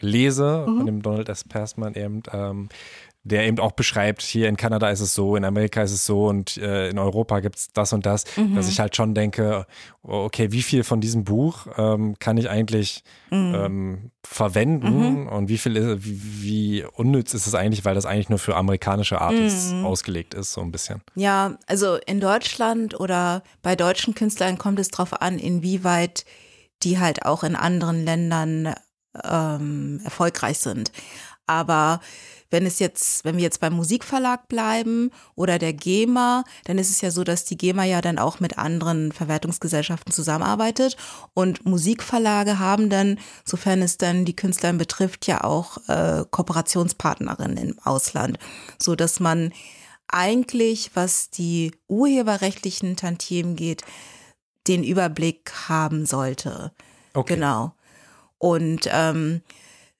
lese, 0.00 0.62
von 0.64 0.78
mhm. 0.78 0.86
dem 0.86 1.02
Donald 1.02 1.28
S. 1.28 1.44
Passman 1.44 1.94
eben, 1.94 2.22
ähm, 2.32 2.70
der 3.26 3.44
eben 3.44 3.58
auch 3.58 3.72
beschreibt, 3.72 4.22
hier 4.22 4.48
in 4.48 4.56
Kanada 4.56 4.88
ist 4.88 5.00
es 5.00 5.12
so, 5.12 5.34
in 5.34 5.44
Amerika 5.44 5.82
ist 5.82 5.90
es 5.90 6.06
so 6.06 6.26
und 6.26 6.56
äh, 6.58 6.90
in 6.90 6.98
Europa 6.98 7.40
gibt 7.40 7.56
es 7.56 7.72
das 7.72 7.92
und 7.92 8.06
das, 8.06 8.24
mhm. 8.36 8.54
dass 8.54 8.68
ich 8.68 8.78
halt 8.78 8.94
schon 8.94 9.14
denke, 9.14 9.66
okay, 10.04 10.52
wie 10.52 10.62
viel 10.62 10.84
von 10.84 11.00
diesem 11.00 11.24
Buch 11.24 11.66
ähm, 11.76 12.16
kann 12.20 12.36
ich 12.36 12.48
eigentlich 12.48 13.02
mhm. 13.30 13.54
ähm, 13.56 14.10
verwenden 14.24 15.22
mhm. 15.22 15.26
und 15.26 15.48
wie 15.48 15.58
viel 15.58 15.76
ist, 15.76 16.04
wie, 16.04 16.42
wie, 16.42 16.84
unnütz 16.84 17.34
ist 17.34 17.48
es 17.48 17.54
eigentlich, 17.56 17.84
weil 17.84 17.96
das 17.96 18.06
eigentlich 18.06 18.28
nur 18.28 18.38
für 18.38 18.54
amerikanische 18.54 19.20
Artists 19.20 19.72
mhm. 19.72 19.84
ausgelegt 19.84 20.34
ist, 20.34 20.52
so 20.52 20.60
ein 20.60 20.70
bisschen. 20.70 21.02
Ja, 21.16 21.58
also 21.66 21.96
in 22.06 22.20
Deutschland 22.20 22.98
oder 23.00 23.42
bei 23.60 23.74
deutschen 23.74 24.14
Künstlern 24.14 24.56
kommt 24.56 24.78
es 24.78 24.88
darauf 24.88 25.20
an, 25.20 25.40
inwieweit 25.40 26.24
die 26.84 27.00
halt 27.00 27.24
auch 27.24 27.42
in 27.42 27.56
anderen 27.56 28.04
Ländern 28.04 28.74
ähm, 29.24 30.00
erfolgreich 30.04 30.58
sind. 30.58 30.92
Aber 31.46 32.00
wenn 32.50 32.66
es 32.66 32.78
jetzt, 32.78 33.24
wenn 33.24 33.36
wir 33.36 33.42
jetzt 33.42 33.60
beim 33.60 33.74
Musikverlag 33.74 34.48
bleiben 34.48 35.10
oder 35.34 35.58
der 35.58 35.72
GEMA, 35.72 36.44
dann 36.64 36.78
ist 36.78 36.90
es 36.90 37.00
ja 37.00 37.10
so, 37.10 37.24
dass 37.24 37.44
die 37.44 37.56
GEMA 37.56 37.84
ja 37.84 38.00
dann 38.00 38.18
auch 38.18 38.40
mit 38.40 38.58
anderen 38.58 39.12
Verwertungsgesellschaften 39.12 40.12
zusammenarbeitet 40.12 40.96
und 41.34 41.66
Musikverlage 41.66 42.58
haben 42.58 42.90
dann, 42.90 43.18
sofern 43.44 43.82
es 43.82 43.98
dann 43.98 44.24
die 44.24 44.36
Künstlerin 44.36 44.78
betrifft, 44.78 45.26
ja 45.26 45.44
auch 45.44 45.78
äh, 45.88 46.24
Kooperationspartnerinnen 46.30 47.56
im 47.58 47.78
Ausland, 47.84 48.38
so 48.78 48.94
dass 48.94 49.20
man 49.20 49.52
eigentlich, 50.08 50.92
was 50.94 51.30
die 51.30 51.72
urheberrechtlichen 51.88 52.96
Tantiemen 52.96 53.56
geht, 53.56 53.82
den 54.68 54.84
Überblick 54.84 55.52
haben 55.68 56.06
sollte. 56.06 56.72
Okay. 57.14 57.34
Genau. 57.34 57.72
Und 58.38 58.88
ähm, 58.92 59.42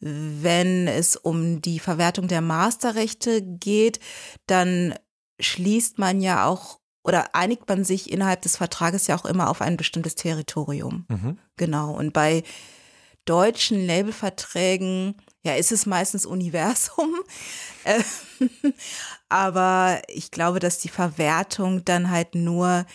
wenn 0.00 0.88
es 0.88 1.16
um 1.16 1.62
die 1.62 1.78
Verwertung 1.78 2.28
der 2.28 2.40
Masterrechte 2.40 3.42
geht, 3.42 4.00
dann 4.46 4.94
schließt 5.40 5.98
man 5.98 6.20
ja 6.20 6.46
auch 6.46 6.80
oder 7.02 7.34
einigt 7.34 7.68
man 7.68 7.84
sich 7.84 8.10
innerhalb 8.10 8.42
des 8.42 8.56
Vertrages 8.56 9.06
ja 9.06 9.16
auch 9.16 9.24
immer 9.24 9.48
auf 9.48 9.60
ein 9.60 9.76
bestimmtes 9.76 10.16
Territorium. 10.16 11.06
Mhm. 11.08 11.38
Genau. 11.56 11.94
Und 11.94 12.12
bei 12.12 12.42
deutschen 13.26 13.86
Labelverträgen, 13.86 15.14
ja, 15.44 15.54
ist 15.54 15.70
es 15.72 15.86
meistens 15.86 16.26
Universum. 16.26 17.14
Aber 19.28 20.02
ich 20.08 20.32
glaube, 20.32 20.58
dass 20.58 20.78
die 20.78 20.88
Verwertung 20.88 21.84
dann 21.84 22.10
halt 22.10 22.34
nur 22.34 22.86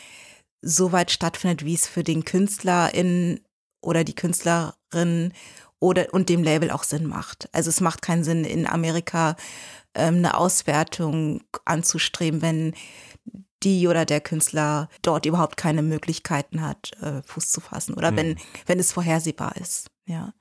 so 0.61 0.91
weit 0.91 1.11
stattfindet, 1.11 1.65
wie 1.65 1.73
es 1.73 1.87
für 1.87 2.03
den 2.03 2.25
Künstler 2.25 2.93
in 2.93 3.39
oder 3.81 4.03
die 4.03 4.15
Künstlerin 4.15 5.33
oder 5.81 6.13
und 6.13 6.29
dem 6.29 6.43
Label 6.43 6.71
auch 6.71 6.83
Sinn 6.83 7.05
macht. 7.05 7.49
Also 7.51 7.69
es 7.69 7.81
macht 7.81 8.01
keinen 8.01 8.23
Sinn, 8.23 8.45
in 8.45 8.65
Amerika 8.65 9.35
ähm, 9.93 10.17
eine 10.17 10.37
Auswertung 10.37 11.41
anzustreben, 11.65 12.41
wenn 12.41 12.73
die 13.63 13.87
oder 13.87 14.05
der 14.05 14.21
Künstler 14.21 14.87
dort 15.01 15.25
überhaupt 15.25 15.57
keine 15.57 15.81
Möglichkeiten 15.81 16.61
hat, 16.61 16.91
äh, 17.01 17.21
Fuß 17.25 17.51
zu 17.51 17.61
fassen 17.61 17.95
oder 17.95 18.11
mhm. 18.11 18.15
wenn, 18.15 18.35
wenn 18.67 18.79
es 18.79 18.93
vorhersehbar 18.93 19.57
ist. 19.57 19.89
Ja. 20.05 20.33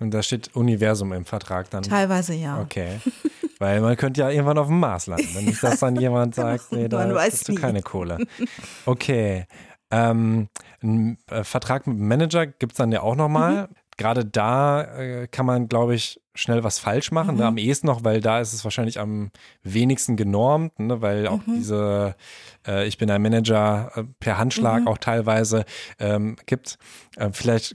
Und 0.00 0.12
da 0.12 0.22
steht 0.22 0.54
Universum 0.54 1.12
im 1.12 1.24
Vertrag 1.24 1.70
dann. 1.70 1.82
Teilweise 1.82 2.34
ja. 2.34 2.60
Okay. 2.60 3.00
Weil 3.58 3.80
man 3.80 3.96
könnte 3.96 4.20
ja 4.20 4.30
irgendwann 4.30 4.58
auf 4.58 4.68
dem 4.68 4.78
Mars 4.78 5.06
landen, 5.06 5.28
wenn 5.34 5.44
nicht 5.46 5.62
das 5.62 5.80
dann 5.80 5.96
jemand 5.96 6.34
sagt, 6.34 6.70
nee, 6.72 6.88
da 6.88 7.08
hast 7.14 7.48
du 7.48 7.54
keine 7.54 7.82
Kohle. 7.82 8.18
Okay. 8.86 9.46
Ähm, 9.90 10.48
ein 10.82 11.18
äh, 11.30 11.42
Vertrag 11.44 11.86
mit 11.86 11.98
dem 11.98 12.06
Manager 12.06 12.46
gibt 12.46 12.72
es 12.72 12.76
dann 12.76 12.92
ja 12.92 13.00
auch 13.00 13.16
nochmal. 13.16 13.68
Mhm. 13.68 13.74
Gerade 13.98 14.24
da 14.24 14.82
äh, 14.82 15.26
kann 15.26 15.44
man, 15.44 15.68
glaube 15.68 15.94
ich, 15.94 16.20
schnell 16.34 16.62
was 16.64 16.78
falsch 16.78 17.10
machen. 17.10 17.34
Mhm. 17.34 17.40
Ne? 17.40 17.46
Am 17.46 17.58
ehesten 17.58 17.88
noch, 17.88 18.04
weil 18.04 18.20
da 18.20 18.40
ist 18.40 18.54
es 18.54 18.64
wahrscheinlich 18.64 18.98
am 18.98 19.30
wenigsten 19.62 20.16
genormt, 20.16 20.78
ne? 20.78 21.02
weil 21.02 21.26
auch 21.26 21.44
mhm. 21.46 21.56
diese 21.56 22.14
äh, 22.66 22.86
Ich 22.86 22.96
bin 22.96 23.10
ein 23.10 23.20
Manager 23.20 23.90
äh, 23.94 24.04
per 24.20 24.38
Handschlag 24.38 24.82
mhm. 24.82 24.88
auch 24.88 24.98
teilweise 24.98 25.64
ähm, 25.98 26.36
gibt. 26.46 26.78
Äh, 27.16 27.30
vielleicht 27.32 27.74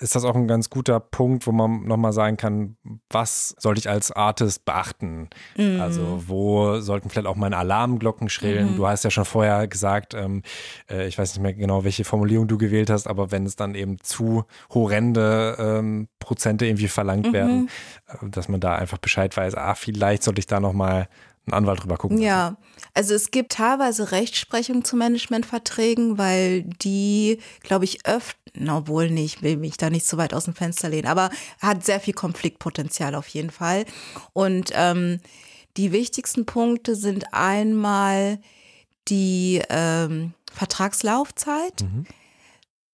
ist 0.00 0.14
das 0.14 0.24
auch 0.24 0.34
ein 0.34 0.46
ganz 0.46 0.70
guter 0.70 1.00
Punkt, 1.00 1.46
wo 1.46 1.52
man 1.52 1.84
nochmal 1.84 2.12
sagen 2.12 2.36
kann, 2.36 2.76
was 3.10 3.54
sollte 3.58 3.80
ich 3.80 3.88
als 3.88 4.12
Artist 4.12 4.64
beachten? 4.64 5.28
Mhm. 5.56 5.80
Also 5.80 6.22
wo 6.26 6.80
sollten 6.80 7.10
vielleicht 7.10 7.26
auch 7.26 7.36
meine 7.36 7.56
Alarmglocken 7.56 8.28
schrillen? 8.28 8.72
Mhm. 8.72 8.76
Du 8.76 8.86
hast 8.86 9.04
ja 9.04 9.10
schon 9.10 9.24
vorher 9.24 9.66
gesagt, 9.66 10.14
ähm, 10.14 10.42
äh, 10.88 11.08
ich 11.08 11.18
weiß 11.18 11.34
nicht 11.34 11.42
mehr 11.42 11.54
genau, 11.54 11.84
welche 11.84 12.04
Formulierung 12.04 12.46
du 12.46 12.58
gewählt 12.58 12.90
hast, 12.90 13.08
aber 13.08 13.32
wenn 13.32 13.44
es 13.44 13.56
dann 13.56 13.74
eben 13.74 13.98
zu 14.00 14.44
horrende 14.72 15.56
ähm, 15.58 16.08
Prozente 16.20 16.66
irgendwie 16.66 16.88
verlangt 16.88 17.26
mhm. 17.28 17.32
werden, 17.32 17.70
äh, 18.06 18.28
dass 18.28 18.48
man 18.48 18.60
da 18.60 18.76
einfach 18.76 18.98
Bescheid 18.98 19.36
weiß, 19.36 19.56
ah, 19.56 19.74
vielleicht 19.74 20.22
sollte 20.22 20.38
ich 20.38 20.46
da 20.46 20.60
nochmal 20.60 21.08
einen 21.52 21.64
Anwalt 21.64 21.82
drüber 21.82 21.96
gucken. 21.96 22.18
Ja, 22.18 22.56
also 22.94 23.14
es 23.14 23.30
gibt 23.30 23.52
teilweise 23.52 24.12
Rechtsprechung 24.12 24.84
zu 24.84 24.96
Managementverträgen, 24.96 26.18
weil 26.18 26.62
die, 26.62 27.38
glaube 27.62 27.84
ich, 27.84 28.06
öfter, 28.06 28.38
obwohl 28.70 29.10
nicht, 29.10 29.42
will 29.42 29.56
mich 29.56 29.76
da 29.76 29.90
nicht 29.90 30.06
so 30.06 30.16
weit 30.16 30.34
aus 30.34 30.44
dem 30.44 30.54
Fenster 30.54 30.88
lehnen, 30.88 31.08
aber 31.08 31.30
hat 31.60 31.84
sehr 31.84 32.00
viel 32.00 32.14
Konfliktpotenzial 32.14 33.14
auf 33.14 33.28
jeden 33.28 33.50
Fall. 33.50 33.84
Und 34.32 34.70
ähm, 34.74 35.20
die 35.76 35.92
wichtigsten 35.92 36.46
Punkte 36.46 36.96
sind 36.96 37.32
einmal 37.32 38.40
die 39.08 39.62
ähm, 39.68 40.34
Vertragslaufzeit. 40.52 41.82
Mhm. 41.82 42.06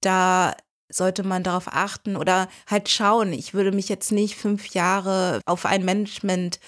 Da 0.01 0.55
sollte 0.91 1.23
man 1.25 1.43
darauf 1.43 1.69
achten 1.69 2.17
oder 2.17 2.49
halt 2.67 2.89
schauen. 2.89 3.33
Ich 3.33 3.55
würde 3.55 3.73
mich 3.73 3.89
jetzt 3.89 4.13
nicht 4.13 4.37
fünf 4.37 4.69
Jahre 4.69 5.41
auf 5.47 5.67
ein 5.67 5.85
Management 5.85 6.61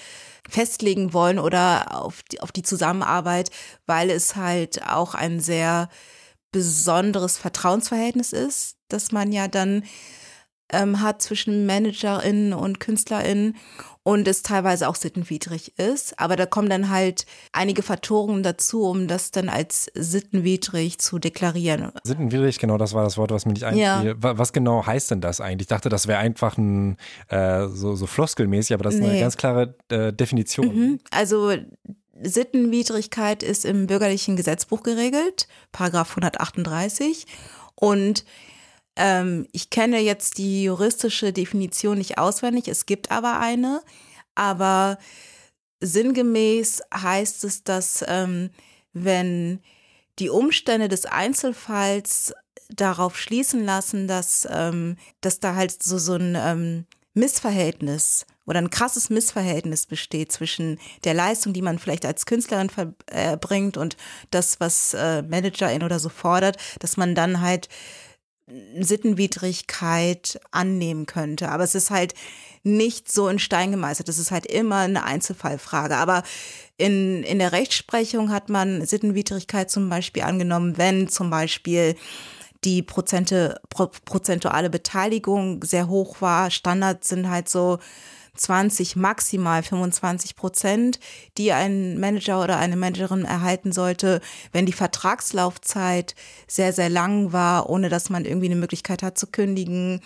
festlegen 0.48 1.12
wollen 1.12 1.38
oder 1.38 2.00
auf 2.02 2.22
die, 2.22 2.40
auf 2.40 2.52
die 2.52 2.62
Zusammenarbeit, 2.62 3.50
weil 3.86 4.10
es 4.10 4.36
halt 4.36 4.86
auch 4.86 5.14
ein 5.14 5.40
sehr 5.40 5.88
besonderes 6.52 7.38
Vertrauensverhältnis 7.38 8.32
ist, 8.32 8.76
dass 8.88 9.12
man 9.12 9.32
ja 9.32 9.48
dann 9.48 9.84
ähm, 10.72 11.00
hat 11.00 11.22
zwischen 11.22 11.66
ManagerInnen 11.66 12.52
und 12.52 12.80
KünstlerInnen 12.80 13.56
und 14.02 14.28
es 14.28 14.42
teilweise 14.42 14.88
auch 14.88 14.94
sittenwidrig 14.94 15.78
ist. 15.78 16.18
Aber 16.20 16.36
da 16.36 16.46
kommen 16.46 16.70
dann 16.70 16.90
halt 16.90 17.26
einige 17.50 17.82
Faktoren 17.82 18.44
dazu, 18.44 18.84
um 18.84 19.08
das 19.08 19.32
dann 19.32 19.48
als 19.48 19.90
sittenwidrig 19.94 20.98
zu 20.98 21.18
deklarieren. 21.18 21.90
Sittenwidrig, 22.04 22.60
genau, 22.60 22.78
das 22.78 22.94
war 22.94 23.02
das 23.02 23.18
Wort, 23.18 23.32
was 23.32 23.46
mir 23.46 23.52
nicht 23.52 23.64
einfiel. 23.64 23.82
Ja. 23.82 24.14
Was 24.20 24.52
genau 24.52 24.86
heißt 24.86 25.10
denn 25.10 25.20
das 25.20 25.40
eigentlich? 25.40 25.64
Ich 25.64 25.68
dachte, 25.68 25.88
das 25.88 26.06
wäre 26.06 26.20
einfach 26.20 26.56
ein 26.56 26.98
äh, 27.30 27.66
so, 27.66 27.96
so 27.96 28.06
floskelmäßig, 28.06 28.74
aber 28.74 28.84
das 28.84 28.94
ist 28.94 29.00
nee. 29.00 29.08
eine 29.08 29.20
ganz 29.20 29.36
klare 29.36 29.74
äh, 29.88 30.12
Definition. 30.12 30.68
Mhm. 30.68 31.00
Also 31.10 31.52
Sittenwidrigkeit 32.22 33.42
ist 33.42 33.64
im 33.64 33.88
bürgerlichen 33.88 34.36
Gesetzbuch 34.36 34.84
geregelt, 34.84 35.48
Paragraph 35.72 36.10
138. 36.10 37.26
Und 37.74 38.24
ähm, 38.96 39.46
ich 39.52 39.70
kenne 39.70 40.00
jetzt 40.00 40.38
die 40.38 40.64
juristische 40.64 41.32
Definition 41.32 41.98
nicht 41.98 42.18
auswendig, 42.18 42.68
es 42.68 42.86
gibt 42.86 43.10
aber 43.10 43.38
eine. 43.40 43.82
Aber 44.34 44.98
sinngemäß 45.80 46.82
heißt 46.94 47.44
es, 47.44 47.64
dass 47.64 48.04
ähm, 48.06 48.50
wenn 48.92 49.60
die 50.18 50.30
Umstände 50.30 50.88
des 50.88 51.06
Einzelfalls 51.06 52.32
darauf 52.70 53.18
schließen 53.18 53.64
lassen, 53.64 54.08
dass, 54.08 54.46
ähm, 54.50 54.96
dass 55.20 55.40
da 55.40 55.54
halt 55.54 55.82
so, 55.82 55.98
so 55.98 56.14
ein 56.14 56.36
ähm, 56.38 56.86
Missverhältnis 57.14 58.26
oder 58.44 58.58
ein 58.60 58.70
krasses 58.70 59.10
Missverhältnis 59.10 59.86
besteht 59.86 60.32
zwischen 60.32 60.78
der 61.04 61.14
Leistung, 61.14 61.52
die 61.52 61.62
man 61.62 61.78
vielleicht 61.78 62.04
als 62.04 62.26
Künstlerin 62.26 62.70
verbringt 62.70 63.76
und 63.76 63.96
das, 64.30 64.60
was 64.60 64.94
äh, 64.94 65.22
Managerin 65.22 65.82
oder 65.82 65.98
so 65.98 66.08
fordert, 66.08 66.56
dass 66.80 66.96
man 66.96 67.14
dann 67.14 67.40
halt 67.40 67.68
Sittenwidrigkeit 68.78 70.40
annehmen 70.52 71.06
könnte. 71.06 71.50
Aber 71.50 71.64
es 71.64 71.74
ist 71.74 71.90
halt 71.90 72.14
nicht 72.62 73.10
so 73.10 73.28
in 73.28 73.38
Stein 73.38 73.70
gemeißelt. 73.70 74.08
Das 74.08 74.18
ist 74.18 74.30
halt 74.30 74.46
immer 74.46 74.78
eine 74.78 75.04
Einzelfallfrage. 75.04 75.96
Aber 75.96 76.22
in, 76.76 77.22
in 77.22 77.38
der 77.38 77.52
Rechtsprechung 77.52 78.30
hat 78.30 78.48
man 78.48 78.84
Sittenwidrigkeit 78.84 79.70
zum 79.70 79.88
Beispiel 79.88 80.22
angenommen, 80.22 80.78
wenn 80.78 81.08
zum 81.08 81.30
Beispiel 81.30 81.96
die 82.64 82.82
Prozente, 82.82 83.60
pro, 83.68 83.88
prozentuale 84.04 84.70
Beteiligung 84.70 85.62
sehr 85.64 85.88
hoch 85.88 86.20
war. 86.20 86.50
Standards 86.50 87.08
sind 87.08 87.28
halt 87.28 87.48
so 87.48 87.78
20, 88.36 88.96
maximal 88.96 89.62
25 89.62 90.36
Prozent, 90.36 91.00
die 91.38 91.52
ein 91.52 91.98
Manager 91.98 92.42
oder 92.42 92.58
eine 92.58 92.76
Managerin 92.76 93.24
erhalten 93.24 93.72
sollte, 93.72 94.20
wenn 94.52 94.66
die 94.66 94.72
Vertragslaufzeit 94.72 96.14
sehr, 96.46 96.72
sehr 96.72 96.88
lang 96.88 97.32
war, 97.32 97.68
ohne 97.68 97.88
dass 97.88 98.10
man 98.10 98.24
irgendwie 98.24 98.46
eine 98.46 98.56
Möglichkeit 98.56 99.02
hat 99.02 99.18
zu 99.18 99.26
kündigen. 99.26 100.00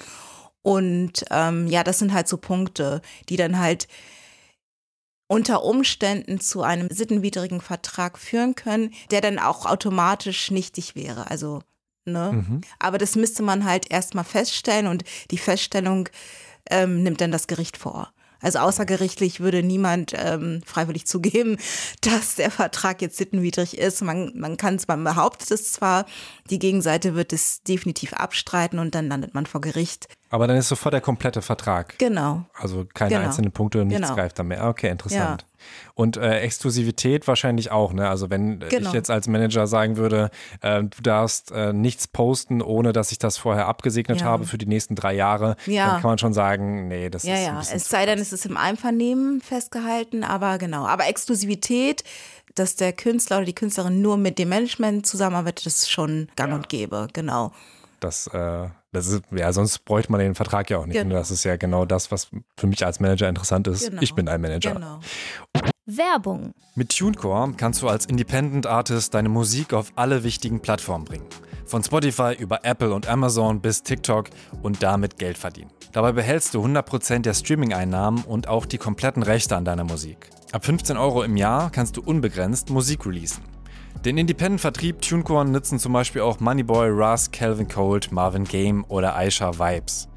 Und 0.62 1.24
ähm, 1.30 1.66
ja, 1.66 1.84
das 1.84 1.98
sind 1.98 2.12
halt 2.12 2.28
so 2.28 2.36
Punkte, 2.36 3.00
die 3.28 3.36
dann 3.36 3.58
halt 3.58 3.88
unter 5.30 5.62
Umständen 5.62 6.40
zu 6.40 6.62
einem 6.62 6.88
sittenwidrigen 6.90 7.60
Vertrag 7.60 8.18
führen 8.18 8.56
können, 8.56 8.92
der 9.12 9.20
dann 9.20 9.38
auch 9.38 9.64
automatisch 9.64 10.50
nichtig 10.50 10.96
wäre. 10.96 11.30
Also, 11.30 11.62
ne? 12.04 12.32
Mhm. 12.32 12.60
Aber 12.80 12.98
das 12.98 13.14
müsste 13.14 13.44
man 13.44 13.64
halt 13.64 13.92
erstmal 13.92 14.24
feststellen 14.24 14.88
und 14.88 15.04
die 15.30 15.38
Feststellung 15.38 16.08
ähm, 16.68 17.04
nimmt 17.04 17.20
dann 17.20 17.30
das 17.30 17.46
Gericht 17.46 17.76
vor. 17.76 18.12
Also 18.40 18.60
außergerichtlich 18.60 19.40
würde 19.40 19.62
niemand 19.62 20.14
ähm, 20.16 20.62
freiwillig 20.64 21.06
zugeben, 21.06 21.58
dass 22.00 22.36
der 22.36 22.50
Vertrag 22.50 23.02
jetzt 23.02 23.16
sittenwidrig 23.16 23.78
ist. 23.78 24.02
Man, 24.02 24.32
man 24.34 24.56
kann 24.56 24.76
es, 24.76 24.88
man 24.88 25.04
behauptet 25.04 25.50
es 25.50 25.72
zwar, 25.72 26.06
die 26.50 26.58
Gegenseite 26.58 27.14
wird 27.14 27.32
es 27.32 27.62
definitiv 27.62 28.12
abstreiten 28.14 28.78
und 28.78 28.94
dann 28.94 29.08
landet 29.08 29.34
man 29.34 29.46
vor 29.46 29.60
Gericht. 29.60 30.08
Aber 30.32 30.46
dann 30.46 30.56
ist 30.56 30.68
sofort 30.68 30.94
der 30.94 31.00
komplette 31.00 31.42
Vertrag. 31.42 31.98
Genau. 31.98 32.44
Also 32.54 32.86
keine 32.94 33.10
genau. 33.10 33.24
einzelnen 33.24 33.50
Punkte 33.50 33.80
und 33.80 33.88
nichts 33.88 34.02
genau. 34.02 34.14
greift 34.14 34.38
dann 34.38 34.46
mehr. 34.46 34.64
Okay, 34.68 34.88
interessant. 34.88 35.42
Ja. 35.42 35.46
Und 35.94 36.16
äh, 36.16 36.38
Exklusivität 36.38 37.26
wahrscheinlich 37.26 37.72
auch, 37.72 37.92
ne? 37.92 38.08
Also 38.08 38.30
wenn 38.30 38.60
genau. 38.60 38.88
ich 38.88 38.94
jetzt 38.94 39.10
als 39.10 39.26
Manager 39.26 39.66
sagen 39.66 39.96
würde, 39.96 40.30
äh, 40.62 40.84
du 40.84 41.02
darfst 41.02 41.50
äh, 41.50 41.72
nichts 41.72 42.06
posten, 42.06 42.62
ohne 42.62 42.92
dass 42.92 43.10
ich 43.10 43.18
das 43.18 43.38
vorher 43.38 43.66
abgesegnet 43.66 44.20
ja. 44.20 44.26
habe 44.26 44.46
für 44.46 44.56
die 44.56 44.66
nächsten 44.66 44.94
drei 44.94 45.14
Jahre, 45.14 45.56
ja. 45.66 45.86
dann 45.86 46.00
kann 46.00 46.10
man 46.10 46.18
schon 46.18 46.32
sagen, 46.32 46.88
nee, 46.88 47.10
das 47.10 47.24
ja, 47.24 47.34
ist. 47.34 47.40
Ja, 47.40 47.52
ja. 47.52 47.60
Es 47.60 47.88
sei 47.88 48.06
denn, 48.06 48.20
es 48.20 48.32
ist 48.32 48.46
im 48.46 48.56
Einvernehmen 48.56 49.40
festgehalten, 49.40 50.22
aber 50.22 50.58
genau. 50.58 50.86
Aber 50.86 51.08
Exklusivität 51.08 52.04
dass 52.56 52.74
der 52.74 52.92
Künstler 52.92 53.36
oder 53.36 53.46
die 53.46 53.54
Künstlerin 53.54 54.02
nur 54.02 54.16
mit 54.16 54.38
dem 54.38 54.48
Management 54.48 55.06
zusammenarbeitet, 55.06 55.66
das 55.66 55.76
ist 55.76 55.90
schon 55.90 56.28
gang 56.34 56.52
und 56.52 56.68
gäbe, 56.68 57.06
genau. 57.12 57.52
Das, 58.00 58.26
äh, 58.28 58.68
das 58.92 59.06
ist, 59.06 59.22
ja, 59.30 59.52
sonst 59.52 59.84
bräuchte 59.84 60.10
man 60.10 60.20
den 60.20 60.34
Vertrag 60.34 60.68
ja 60.70 60.78
auch 60.78 60.86
nicht. 60.86 60.96
Genau. 60.96 61.14
Das 61.14 61.30
ist 61.30 61.44
ja 61.44 61.56
genau 61.56 61.84
das, 61.84 62.10
was 62.10 62.28
für 62.56 62.66
mich 62.66 62.84
als 62.84 62.98
Manager 62.98 63.28
interessant 63.28 63.68
ist. 63.68 63.88
Genau. 63.88 64.02
Ich 64.02 64.14
bin 64.14 64.28
ein 64.28 64.40
Manager. 64.40 64.74
Genau. 64.74 65.00
Werbung. 65.86 66.52
Mit 66.74 66.96
TuneCore 66.96 67.52
kannst 67.56 67.82
du 67.82 67.88
als 67.88 68.06
Independent 68.06 68.66
Artist 68.66 69.14
deine 69.14 69.28
Musik 69.28 69.72
auf 69.72 69.92
alle 69.96 70.24
wichtigen 70.24 70.60
Plattformen 70.60 71.04
bringen. 71.04 71.26
Von 71.66 71.84
Spotify 71.84 72.34
über 72.36 72.64
Apple 72.64 72.92
und 72.92 73.08
Amazon 73.08 73.60
bis 73.60 73.82
TikTok 73.82 74.30
und 74.62 74.82
damit 74.82 75.18
Geld 75.18 75.38
verdienen. 75.38 75.70
Dabei 75.92 76.12
behältst 76.12 76.54
du 76.54 76.64
100% 76.64 77.20
der 77.20 77.34
Streaming-Einnahmen 77.34 78.24
und 78.24 78.48
auch 78.48 78.66
die 78.66 78.78
kompletten 78.78 79.22
Rechte 79.22 79.56
an 79.56 79.64
deiner 79.64 79.84
Musik. 79.84 80.30
Ab 80.52 80.64
15 80.64 80.96
Euro 80.96 81.22
im 81.22 81.36
Jahr 81.36 81.70
kannst 81.70 81.96
du 81.96 82.02
unbegrenzt 82.02 82.70
Musik 82.70 83.06
releasen. 83.06 83.42
Den 84.04 84.16
Independent-Vertrieb 84.16 85.02
TuneCore 85.02 85.44
nutzen 85.44 85.78
zum 85.78 85.92
Beispiel 85.92 86.22
auch 86.22 86.40
Moneyboy, 86.40 86.88
Russ, 86.88 87.30
Calvin 87.30 87.68
Cold, 87.68 88.10
Marvin 88.10 88.44
Game 88.44 88.82
oder 88.88 89.14
Aisha 89.14 89.58
Vibes. 89.58 90.08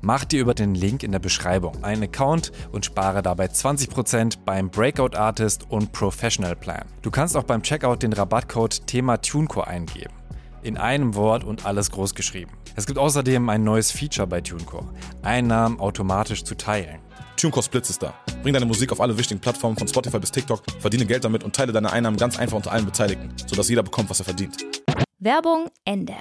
Mach 0.00 0.24
dir 0.24 0.40
über 0.40 0.54
den 0.54 0.76
Link 0.76 1.02
in 1.02 1.10
der 1.10 1.18
Beschreibung 1.18 1.82
einen 1.82 2.04
Account 2.04 2.52
und 2.70 2.84
spare 2.84 3.20
dabei 3.20 3.46
20% 3.46 4.38
beim 4.44 4.70
Breakout 4.70 5.16
Artist 5.16 5.68
und 5.68 5.90
Professional 5.90 6.54
Plan. 6.54 6.84
Du 7.02 7.10
kannst 7.10 7.36
auch 7.36 7.42
beim 7.42 7.64
Checkout 7.64 8.04
den 8.04 8.12
Rabattcode 8.12 8.86
Thema 8.86 9.20
TuneCore 9.20 9.66
eingeben. 9.66 10.14
In 10.62 10.76
einem 10.76 11.16
Wort 11.16 11.42
und 11.42 11.66
alles 11.66 11.90
groß 11.90 12.14
geschrieben. 12.14 12.52
Es 12.76 12.86
gibt 12.86 13.00
außerdem 13.00 13.48
ein 13.48 13.64
neues 13.64 13.90
Feature 13.90 14.28
bei 14.28 14.40
TuneCore. 14.40 14.88
Einnahmen 15.22 15.80
automatisch 15.80 16.44
zu 16.44 16.54
teilen. 16.54 17.00
TuneCore 17.42 17.64
Splits 17.64 17.90
ist 17.90 18.00
da. 18.00 18.14
Bring 18.44 18.54
deine 18.54 18.66
Musik 18.66 18.92
auf 18.92 19.00
alle 19.00 19.18
wichtigen 19.18 19.40
Plattformen 19.40 19.76
von 19.76 19.88
Spotify 19.88 20.20
bis 20.20 20.30
TikTok, 20.30 20.62
verdiene 20.78 21.04
Geld 21.04 21.24
damit 21.24 21.42
und 21.42 21.52
teile 21.56 21.72
deine 21.72 21.92
Einnahmen 21.92 22.16
ganz 22.16 22.38
einfach 22.38 22.56
unter 22.56 22.70
allen 22.70 22.84
Beteiligten, 22.84 23.34
sodass 23.48 23.68
jeder 23.68 23.82
bekommt, 23.82 24.08
was 24.10 24.20
er 24.20 24.26
verdient. 24.26 24.64
Werbung 25.18 25.68
Ende. 25.84 26.14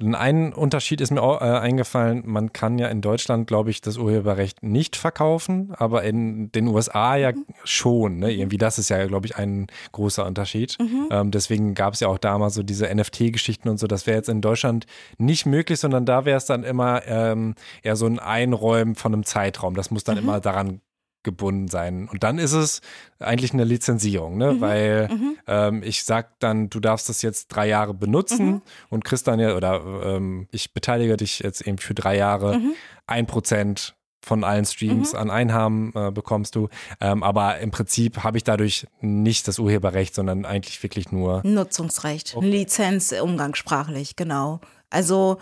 Ein 0.00 0.52
Unterschied 0.52 1.00
ist 1.00 1.10
mir 1.10 1.22
auch, 1.22 1.40
äh, 1.40 1.44
eingefallen, 1.44 2.22
man 2.24 2.52
kann 2.52 2.78
ja 2.78 2.86
in 2.88 3.00
Deutschland, 3.00 3.48
glaube 3.48 3.70
ich, 3.70 3.80
das 3.80 3.96
Urheberrecht 3.96 4.62
nicht 4.62 4.94
verkaufen, 4.96 5.72
aber 5.76 6.04
in 6.04 6.52
den 6.52 6.68
USA 6.68 7.16
ja 7.16 7.32
mhm. 7.32 7.44
schon. 7.64 8.18
Ne? 8.18 8.32
Irgendwie 8.32 8.58
das 8.58 8.78
ist 8.78 8.90
ja, 8.90 9.04
glaube 9.06 9.26
ich, 9.26 9.36
ein 9.36 9.66
großer 9.92 10.24
Unterschied. 10.24 10.76
Mhm. 10.80 11.08
Ähm, 11.10 11.30
deswegen 11.32 11.74
gab 11.74 11.94
es 11.94 12.00
ja 12.00 12.08
auch 12.08 12.18
damals 12.18 12.54
so 12.54 12.62
diese 12.62 12.94
NFT-Geschichten 12.94 13.68
und 13.68 13.78
so. 13.78 13.86
Das 13.88 14.06
wäre 14.06 14.16
jetzt 14.16 14.28
in 14.28 14.40
Deutschland 14.40 14.86
nicht 15.18 15.46
möglich, 15.46 15.80
sondern 15.80 16.06
da 16.06 16.24
wäre 16.24 16.36
es 16.36 16.46
dann 16.46 16.62
immer 16.62 17.02
ähm, 17.06 17.54
eher 17.82 17.96
so 17.96 18.06
ein 18.06 18.20
Einräumen 18.20 18.94
von 18.94 19.12
einem 19.12 19.24
Zeitraum. 19.24 19.74
Das 19.74 19.90
muss 19.90 20.04
dann 20.04 20.16
mhm. 20.16 20.24
immer 20.24 20.40
daran 20.40 20.80
gebunden 21.22 21.68
sein. 21.68 22.08
Und 22.08 22.22
dann 22.22 22.38
ist 22.38 22.52
es 22.52 22.80
eigentlich 23.18 23.52
eine 23.52 23.64
Lizenzierung, 23.64 24.36
ne? 24.38 24.52
Mhm. 24.52 24.60
weil 24.60 25.08
mhm. 25.08 25.36
Ähm, 25.46 25.82
ich 25.82 26.04
sag 26.04 26.38
dann, 26.40 26.68
du 26.68 26.78
darfst 26.78 27.08
das 27.08 27.22
jetzt 27.22 27.48
drei 27.48 27.66
Jahre 27.66 27.94
benutzen 27.94 28.46
mhm. 28.46 28.62
und 28.90 29.04
kriegst 29.04 29.26
dann 29.26 29.40
ja, 29.40 29.56
oder 29.56 29.82
ähm, 30.04 30.46
ich 30.52 30.74
beteilige 30.74 31.16
dich 31.16 31.38
jetzt 31.38 31.66
eben 31.66 31.78
für 31.78 31.94
drei 31.94 32.16
Jahre 32.16 32.58
mhm. 32.58 32.74
ein 33.06 33.26
Prozent 33.26 33.96
von 34.22 34.44
allen 34.44 34.66
Streams 34.66 35.12
mhm. 35.14 35.18
an 35.18 35.30
Einnahmen 35.30 35.92
äh, 35.94 36.10
bekommst 36.10 36.54
du. 36.54 36.68
Ähm, 37.00 37.22
aber 37.22 37.58
im 37.60 37.70
Prinzip 37.70 38.22
habe 38.24 38.36
ich 38.36 38.44
dadurch 38.44 38.86
nicht 39.00 39.48
das 39.48 39.58
Urheberrecht, 39.58 40.14
sondern 40.14 40.44
eigentlich 40.44 40.82
wirklich 40.82 41.10
nur 41.10 41.40
Nutzungsrecht, 41.44 42.36
okay. 42.36 42.46
Lizenz 42.46 43.12
umgangssprachlich, 43.12 44.16
genau. 44.16 44.60
Also 44.90 45.38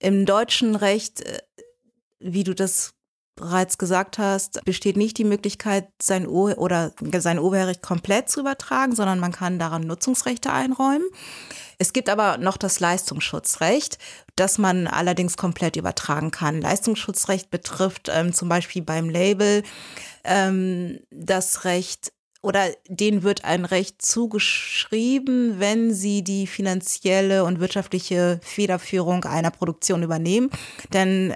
im 0.00 0.26
deutschen 0.26 0.74
Recht, 0.74 1.20
äh, 1.20 1.38
wie 2.18 2.44
du 2.44 2.54
das 2.54 2.94
bereits 3.40 3.78
gesagt 3.78 4.18
hast, 4.18 4.64
besteht 4.64 4.96
nicht 4.96 5.18
die 5.18 5.24
Möglichkeit, 5.24 5.88
sein 6.00 6.28
Ur 6.28 6.58
oder 6.58 6.92
sein 7.18 7.38
Urheberrecht 7.38 7.82
komplett 7.82 8.28
zu 8.28 8.40
übertragen, 8.40 8.94
sondern 8.94 9.18
man 9.18 9.32
kann 9.32 9.58
daran 9.58 9.82
Nutzungsrechte 9.82 10.52
einräumen. 10.52 11.06
Es 11.78 11.92
gibt 11.92 12.08
aber 12.08 12.36
noch 12.36 12.58
das 12.58 12.78
Leistungsschutzrecht, 12.80 13.98
das 14.36 14.58
man 14.58 14.86
allerdings 14.86 15.36
komplett 15.36 15.76
übertragen 15.76 16.30
kann. 16.30 16.60
Leistungsschutzrecht 16.60 17.50
betrifft 17.50 18.10
ähm, 18.12 18.34
zum 18.34 18.48
Beispiel 18.48 18.82
beim 18.82 19.08
Label 19.08 19.62
ähm, 20.24 21.00
das 21.10 21.64
Recht 21.64 22.12
oder 22.42 22.68
denen 22.88 23.22
wird 23.22 23.44
ein 23.44 23.64
Recht 23.64 24.00
zugeschrieben, 24.00 25.60
wenn 25.60 25.92
sie 25.92 26.22
die 26.22 26.46
finanzielle 26.46 27.44
und 27.44 27.60
wirtschaftliche 27.60 28.40
Federführung 28.42 29.24
einer 29.24 29.50
Produktion 29.50 30.02
übernehmen. 30.02 30.50
Denn 30.92 31.34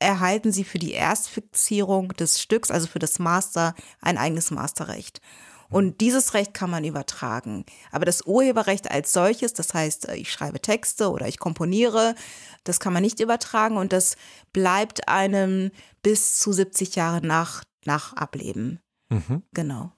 erhalten 0.00 0.50
sie 0.50 0.64
für 0.64 0.78
die 0.78 0.92
Erstfixierung 0.92 2.08
des 2.14 2.40
Stücks, 2.40 2.70
also 2.70 2.86
für 2.86 2.98
das 2.98 3.18
Master, 3.18 3.74
ein 4.00 4.18
eigenes 4.18 4.50
Masterrecht. 4.50 5.20
Und 5.68 6.00
dieses 6.00 6.34
Recht 6.34 6.52
kann 6.52 6.68
man 6.68 6.84
übertragen. 6.84 7.64
Aber 7.92 8.04
das 8.04 8.26
Urheberrecht 8.26 8.90
als 8.90 9.12
solches, 9.12 9.52
das 9.52 9.72
heißt, 9.72 10.08
ich 10.08 10.32
schreibe 10.32 10.60
Texte 10.60 11.10
oder 11.10 11.28
ich 11.28 11.38
komponiere, 11.38 12.16
das 12.64 12.80
kann 12.80 12.92
man 12.92 13.02
nicht 13.02 13.20
übertragen 13.20 13.76
und 13.76 13.92
das 13.92 14.16
bleibt 14.52 15.08
einem 15.08 15.70
bis 16.02 16.40
zu 16.40 16.52
70 16.52 16.96
Jahre 16.96 17.24
nach, 17.24 17.62
nach 17.84 18.14
Ableben. 18.14 18.80
Mhm. 19.10 19.44
Genau. 19.52 19.92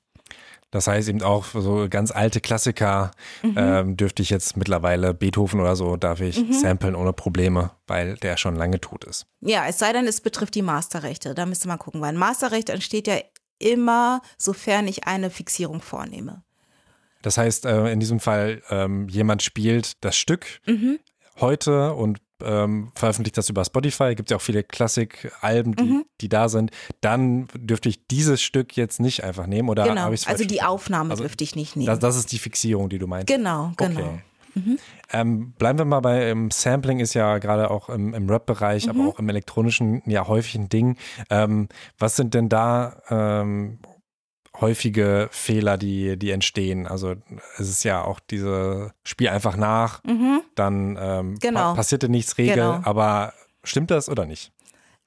Das 0.73 0.87
heißt 0.87 1.09
eben 1.11 1.23
auch 1.23 1.45
so 1.45 1.87
ganz 1.89 2.11
alte 2.11 2.41
Klassiker 2.41 3.13
mhm. 3.43 3.55
ähm, 3.57 3.97
dürfte 3.97 4.23
ich 4.23 4.31
jetzt 4.31 4.57
mittlerweile 4.57 5.13
Beethoven 5.13 5.61
oder 5.61 5.77
so 5.77 5.97
darf 5.97 6.21
ich 6.21 6.41
mhm. 6.41 6.53
samplen 6.55 6.97
ohne 6.97 7.13
Probleme, 7.13 7.73
weil 7.87 8.17
der 8.17 8.39
schon 8.39 8.57
lange 8.57 8.81
tot 8.81 9.05
ist. 9.05 9.27
Ja, 9.43 9.67
es 9.69 9.79
sei 9.79 9.93
denn, 9.93 10.07
es 10.07 10.23
betrifft 10.23 10.55
die 10.55 10.63
Masterrechte. 10.63 11.35
Da 11.35 11.45
müsste 11.45 11.69
man 11.69 11.79
gucken, 11.79 12.01
weil 12.01 12.09
ein 12.09 12.17
Masterrecht 12.17 12.71
entsteht 12.71 13.07
ja 13.07 13.19
immer, 13.59 14.23
sofern 14.39 14.89
ich 14.89 15.07
eine 15.07 15.29
Fixierung 15.29 15.83
vornehme. 15.83 16.43
Das 17.21 17.37
heißt, 17.37 17.67
äh, 17.67 17.93
in 17.93 18.01
diesem 18.01 18.19
Fall, 18.19 18.63
ähm, 18.71 19.09
jemand 19.09 19.43
spielt 19.43 20.03
das 20.03 20.17
Stück 20.17 20.47
mhm. 20.67 20.99
heute 21.39 21.93
und 21.93 22.19
ähm, 22.45 22.93
veröffentlicht 22.95 23.37
das 23.39 23.49
über 23.49 23.65
Spotify, 23.65 24.15
gibt 24.15 24.29
es 24.29 24.31
ja 24.31 24.37
auch 24.37 24.43
viele 24.43 24.63
Klassik-Alben, 24.63 25.77
die, 25.77 25.85
mhm. 25.85 26.05
die 26.21 26.29
da 26.29 26.49
sind, 26.49 26.71
dann 27.01 27.49
dürfte 27.55 27.89
ich 27.89 28.07
dieses 28.07 28.43
Stück 28.43 28.77
jetzt 28.77 29.01
nicht 29.01 29.25
einfach 29.25 29.47
nehmen 29.47 29.69
oder 29.69 29.85
genau. 29.85 30.03
habe 30.03 30.15
ich 30.15 30.27
Also 30.29 30.45
die 30.45 30.63
Aufnahme 30.63 31.11
also, 31.11 31.23
dürfte 31.23 31.45
ich 31.45 31.57
nicht 31.57 31.77
nehmen. 31.77 31.87
Das, 31.87 31.99
das, 31.99 32.17
ist 32.17 32.33
die 32.33 32.39
Fixierung, 32.39 32.89
die 32.89 32.99
du 32.99 33.07
meinst. 33.07 33.27
Genau, 33.27 33.73
genau. 33.77 34.01
Okay. 34.01 34.23
Mhm. 34.55 34.79
Ähm, 35.13 35.53
bleiben 35.53 35.79
wir 35.79 35.85
mal 35.85 36.01
bei 36.01 36.29
ähm, 36.29 36.51
Sampling 36.51 37.01
ist 37.01 37.15
ja 37.15 37.39
gerade 37.39 37.71
auch 37.71 37.89
im, 37.89 38.13
im 38.15 38.29
Rap-Bereich, 38.29 38.87
mhm. 38.87 38.91
aber 38.91 39.09
auch 39.09 39.19
im 39.19 39.29
elektronischen 39.29 40.03
ja 40.07 40.27
häufig 40.27 40.57
ein 40.57 40.69
Ding. 40.69 40.97
Ähm, 41.31 41.69
was 41.99 42.17
sind 42.17 42.35
denn 42.35 42.49
da 42.49 43.01
ähm, 43.09 43.79
häufige 44.61 45.29
Fehler, 45.33 45.79
die, 45.79 46.19
die 46.19 46.31
entstehen. 46.31 46.87
Also 46.87 47.15
es 47.59 47.69
ist 47.69 47.85
ja 47.85 48.05
auch 48.05 48.21
diese 48.21 48.93
Spiel 49.05 49.29
einfach 49.29 49.57
nach, 49.57 50.03
mhm. 50.05 50.43
dann 50.55 50.99
ähm, 51.01 51.39
genau. 51.39 51.61
pa 51.61 51.75
passierte 51.75 52.09
nichts 52.09 52.39
Regel, 52.39 52.57
genau. 52.57 52.81
aber 52.85 53.33
stimmt 53.65 53.91
das 53.91 54.09
oder 54.09 54.27
nicht? 54.27 54.53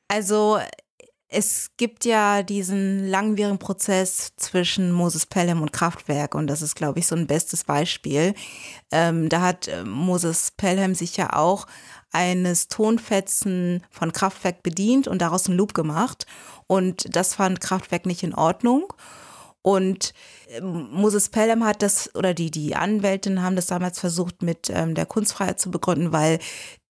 Also 0.08 0.60
es 1.27 1.71
gibt 1.77 2.05
ja 2.05 2.43
diesen 2.43 3.08
langwierigen 3.08 3.58
Prozess 3.58 4.34
zwischen 4.38 4.91
Moses 4.91 5.25
Pelham 5.25 5.62
und 5.62 5.73
Kraftwerk 5.73 6.36
und 6.36 6.47
das 6.47 6.62
ist, 6.62 6.75
glaube 6.75 6.99
ich, 6.99 7.08
so 7.08 7.15
ein 7.15 7.27
bestes 7.27 7.63
Beispiel. 7.63 8.34
Ähm, 8.91 9.29
da 9.29 9.41
hat 9.41 9.67
äh, 9.67 9.84
Moses 9.84 10.51
Pelham 10.55 10.95
sich 10.95 11.17
ja 11.17 11.34
auch 11.34 11.67
eines 12.12 12.67
Tonfetzen 12.67 13.84
von 13.89 14.13
Kraftwerk 14.13 14.63
bedient 14.63 15.08
und 15.08 15.21
daraus 15.21 15.47
einen 15.47 15.58
Loop 15.58 15.73
gemacht 15.73 16.25
und 16.67 17.13
das 17.15 17.36
fand 17.36 17.60
Kraftwerk 17.60 18.05
nicht 18.05 18.23
in 18.23 18.34
Ordnung. 18.34 18.93
Und 19.65 20.13
ähm, 20.49 20.89
Moses 20.91 21.30
Pelham 21.30 21.65
hat 21.65 21.82
das, 21.82 22.13
oder 22.13 22.36
die, 22.36 22.51
die 22.51 22.75
Anwältinnen 22.75 23.41
haben 23.41 23.56
das 23.56 23.65
damals 23.65 23.99
versucht, 23.99 24.43
mit 24.43 24.69
ähm, 24.69 24.93
der 24.93 25.08
Kunstfreiheit 25.08 25.60
zu 25.60 25.71
begründen, 25.71 26.12
weil 26.12 26.38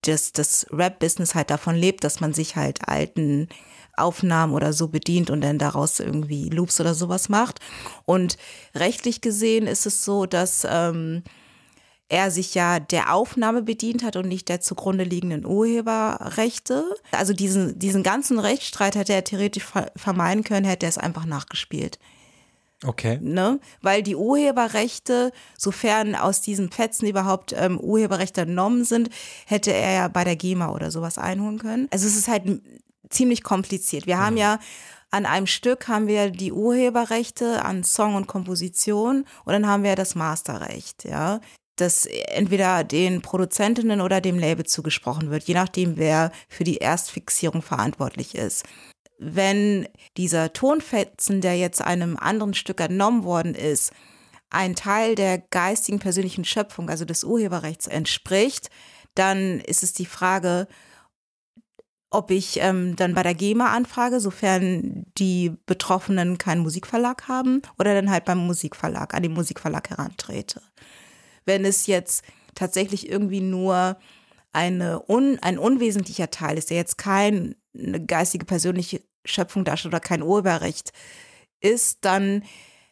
das, 0.02 0.32
das 0.32 0.66
Rap-Business 0.70 1.34
halt 1.34 1.48
davon 1.48 1.74
lebt, 1.74 2.04
dass 2.04 2.20
man 2.20 2.34
sich 2.34 2.54
halt 2.54 2.86
alten 2.86 3.48
Aufnahmen 3.96 4.52
oder 4.52 4.74
so 4.74 4.88
bedient 4.88 5.30
und 5.30 5.40
dann 5.40 5.56
daraus 5.56 6.00
irgendwie 6.00 6.50
Loops 6.50 6.78
oder 6.78 6.92
sowas 6.92 7.30
macht. 7.30 7.60
Und 8.04 8.36
rechtlich 8.74 9.22
gesehen 9.22 9.66
ist 9.66 9.86
es 9.86 10.04
so, 10.04 10.26
dass 10.26 10.66
ähm, 10.68 11.22
er 12.10 12.30
sich 12.30 12.54
ja 12.54 12.78
der 12.78 13.14
Aufnahme 13.14 13.62
bedient 13.62 14.04
hat 14.04 14.16
und 14.16 14.28
nicht 14.28 14.50
der 14.50 14.60
zugrunde 14.60 15.04
liegenden 15.04 15.46
Urheberrechte. 15.46 16.84
Also 17.10 17.32
diesen, 17.32 17.78
diesen 17.78 18.02
ganzen 18.02 18.38
Rechtsstreit 18.38 18.96
hätte 18.96 19.14
er 19.14 19.24
theoretisch 19.24 19.64
vermeiden 19.96 20.44
können, 20.44 20.66
hätte 20.66 20.84
er 20.84 20.90
es 20.90 20.98
einfach 20.98 21.24
nachgespielt. 21.24 21.98
Okay. 22.84 23.18
Ne? 23.22 23.58
Weil 23.80 24.02
die 24.02 24.16
Urheberrechte, 24.16 25.32
sofern 25.56 26.14
aus 26.14 26.42
diesen 26.42 26.70
Fetzen 26.70 27.06
überhaupt 27.06 27.54
ähm, 27.56 27.80
Urheberrechte 27.80 28.42
entnommen 28.42 28.84
sind, 28.84 29.08
hätte 29.46 29.72
er 29.72 29.92
ja 29.92 30.08
bei 30.08 30.24
der 30.24 30.36
GEMA 30.36 30.70
oder 30.70 30.90
sowas 30.90 31.16
einholen 31.16 31.58
können. 31.58 31.88
Also 31.90 32.06
es 32.06 32.16
ist 32.16 32.28
halt 32.28 32.60
ziemlich 33.08 33.42
kompliziert. 33.42 34.06
Wir 34.06 34.16
mhm. 34.16 34.20
haben 34.20 34.36
ja 34.36 34.58
an 35.10 35.24
einem 35.24 35.46
Stück 35.46 35.88
haben 35.88 36.08
wir 36.08 36.30
die 36.30 36.52
Urheberrechte 36.52 37.64
an 37.64 37.84
Song 37.84 38.16
und 38.16 38.26
Komposition 38.26 39.24
und 39.44 39.52
dann 39.52 39.66
haben 39.66 39.84
wir 39.84 39.94
das 39.96 40.14
Masterrecht, 40.14 41.04
ja 41.04 41.40
das 41.76 42.06
entweder 42.06 42.84
den 42.84 43.20
Produzentinnen 43.20 44.00
oder 44.00 44.22
dem 44.22 44.38
Label 44.38 44.64
zugesprochen 44.64 45.30
wird, 45.30 45.44
je 45.44 45.52
nachdem, 45.52 45.98
wer 45.98 46.32
für 46.48 46.64
die 46.64 46.78
Erstfixierung 46.78 47.60
verantwortlich 47.60 48.34
ist 48.34 48.64
wenn 49.18 49.88
dieser 50.16 50.52
Tonfetzen, 50.52 51.40
der 51.40 51.56
jetzt 51.56 51.80
einem 51.80 52.16
anderen 52.16 52.54
Stück 52.54 52.80
entnommen 52.80 53.24
worden 53.24 53.54
ist, 53.54 53.92
ein 54.50 54.74
Teil 54.76 55.14
der 55.14 55.38
geistigen 55.38 55.98
persönlichen 55.98 56.44
Schöpfung, 56.44 56.88
also 56.88 57.04
des 57.04 57.24
Urheberrechts 57.24 57.86
entspricht, 57.86 58.70
dann 59.14 59.60
ist 59.60 59.82
es 59.82 59.92
die 59.92 60.06
Frage, 60.06 60.68
ob 62.10 62.30
ich 62.30 62.60
ähm, 62.60 62.94
dann 62.96 63.14
bei 63.14 63.22
der 63.22 63.34
GEMA 63.34 63.72
anfrage, 63.72 64.20
sofern 64.20 65.06
die 65.18 65.56
Betroffenen 65.66 66.38
keinen 66.38 66.62
Musikverlag 66.62 67.26
haben, 67.28 67.62
oder 67.78 67.94
dann 67.94 68.10
halt 68.10 68.24
beim 68.24 68.38
Musikverlag, 68.38 69.14
an 69.14 69.22
den 69.22 69.32
Musikverlag 69.32 69.90
herantrete. 69.90 70.62
Wenn 71.44 71.64
es 71.64 71.86
jetzt 71.86 72.24
tatsächlich 72.54 73.08
irgendwie 73.08 73.40
nur 73.40 73.96
eine 74.56 75.02
un, 75.06 75.38
ein 75.42 75.58
unwesentlicher 75.58 76.30
Teil 76.30 76.56
ist, 76.56 76.70
der 76.70 76.78
jetzt 76.78 76.96
keine 76.96 77.54
geistige 78.06 78.46
persönliche 78.46 79.02
Schöpfung 79.26 79.64
darstellt 79.64 79.92
oder 79.92 80.00
kein 80.00 80.22
Urheberrecht 80.22 80.92
ist, 81.60 81.98
dann 82.06 82.42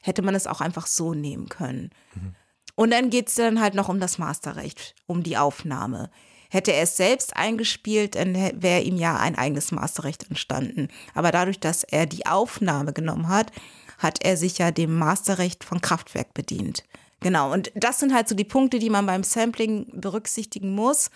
hätte 0.03 0.21
man 0.21 0.35
es 0.35 0.47
auch 0.47 0.61
einfach 0.61 0.87
so 0.87 1.15
nehmen 1.15 1.49
können. 1.49 1.91
Mhm. 2.15 2.35
Und 2.75 2.93
dann 2.93 3.09
geht 3.09 3.29
es 3.29 3.37
dann 3.37 3.61
halt 3.61 3.75
noch 3.75 3.89
um 3.89 3.99
das 3.99 4.19
Masterrecht, 4.19 4.95
um 5.07 5.23
die 5.23 5.39
Aufnahme. 5.39 6.11
Hätte 6.51 6.73
er 6.73 6.83
es 6.83 6.99
selbst 6.99 7.35
eingespielt, 7.37 8.15
dann 8.15 8.35
wäre 8.35 8.83
ihm 8.83 8.97
ja 8.97 9.17
ein 9.17 9.39
eigenes 9.39 9.73
Masterrecht 9.73 10.29
entstanden. 10.29 10.89
Aber 11.15 11.33
dadurch, 11.33 11.61
dass 11.61 11.83
er 11.83 12.05
die 12.05 12.27
Aufnahme 12.27 12.93
genommen 12.93 13.29
hat, 13.29 13.53
hat 13.99 14.23
er 14.23 14.37
sich 14.37 14.59
ja 14.59 14.71
dem 14.71 14.95
Masterrecht 14.95 15.65
von 15.65 15.81
Kraftwerk 15.81 16.35
bedient. 16.35 16.85
Genau, 17.21 17.53
und 17.53 17.73
das 17.75 18.01
sind 18.01 18.13
halt 18.13 18.29
so 18.29 18.35
die 18.35 18.45
Punkte, 18.45 18.79
die 18.79 18.91
man 18.91 19.07
beim 19.07 19.23
Sampling 19.23 19.87
berücksichtigen 19.99 20.75
muss. 20.75 21.11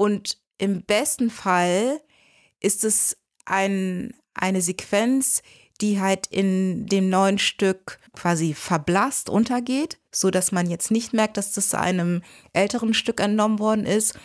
Und 0.00 0.38
im 0.56 0.82
besten 0.82 1.28
Fall 1.28 2.00
ist 2.58 2.84
es 2.84 3.18
ein, 3.44 4.14
eine 4.32 4.62
Sequenz, 4.62 5.42
die 5.82 6.00
halt 6.00 6.26
in 6.28 6.86
dem 6.86 7.10
neuen 7.10 7.38
Stück 7.38 7.98
quasi 8.14 8.54
verblasst 8.54 9.28
untergeht, 9.28 9.98
so 10.10 10.30
dass 10.30 10.52
man 10.52 10.70
jetzt 10.70 10.90
nicht 10.90 11.12
merkt, 11.12 11.36
dass 11.36 11.52
das 11.52 11.74
einem 11.74 12.22
älteren 12.54 12.94
Stück 12.94 13.20
entnommen 13.20 13.58
worden 13.58 13.84
ist. 13.84 14.18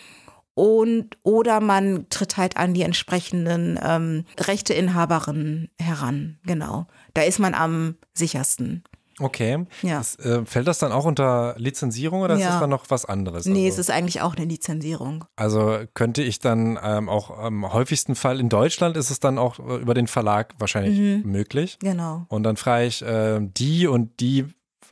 Und, 0.53 1.17
oder 1.23 1.59
man 1.59 2.07
tritt 2.07 2.37
halt 2.37 2.55
an 2.55 2.73
die 2.73 2.83
entsprechenden 2.83 3.77
ähm, 3.83 4.23
Rechteinhaberinnen 4.39 5.71
heran. 5.77 6.39
Genau. 6.45 6.87
Da 7.13 7.23
ist 7.23 7.39
man 7.39 7.53
am 7.53 7.97
sichersten. 8.13 8.85
Okay. 9.19 9.65
Ja. 9.81 9.97
Das, 9.99 10.15
äh, 10.19 10.45
fällt 10.45 10.67
das 10.67 10.79
dann 10.79 10.91
auch 10.91 11.05
unter 11.05 11.55
Lizenzierung 11.57 12.21
oder 12.21 12.33
ist 12.35 12.41
Ja. 12.41 12.49
das 12.49 12.59
dann 12.59 12.69
noch 12.69 12.85
was 12.89 13.05
anderes? 13.05 13.45
Nee, 13.45 13.65
also, 13.67 13.75
es 13.81 13.87
ist 13.87 13.91
eigentlich 13.91 14.21
auch 14.21 14.35
eine 14.35 14.45
Lizenzierung. 14.45 15.25
also 15.37 15.79
könnte 15.93 16.21
ich 16.21 16.39
dann 16.39 16.77
ähm, 16.83 17.07
auch 17.07 17.29
am 17.37 17.71
häufigsten 17.71 18.15
Fall 18.15 18.39
in 18.39 18.49
Deutschland 18.49 18.97
ist 18.97 19.09
es 19.11 19.19
dann 19.19 19.37
auch 19.37 19.59
äh, 19.59 19.75
über 19.77 19.93
den 19.93 20.07
Verlag 20.07 20.53
wahrscheinlich 20.59 20.99
Mhm. 20.99 21.31
möglich. 21.31 21.77
Genau. 21.79 22.25
Und 22.29 22.43
dann 22.43 22.57
frage 22.57 22.85
ich 22.85 23.01
äh, 23.03 23.39
die 23.41 23.87
und 23.87 24.19
die 24.19 24.45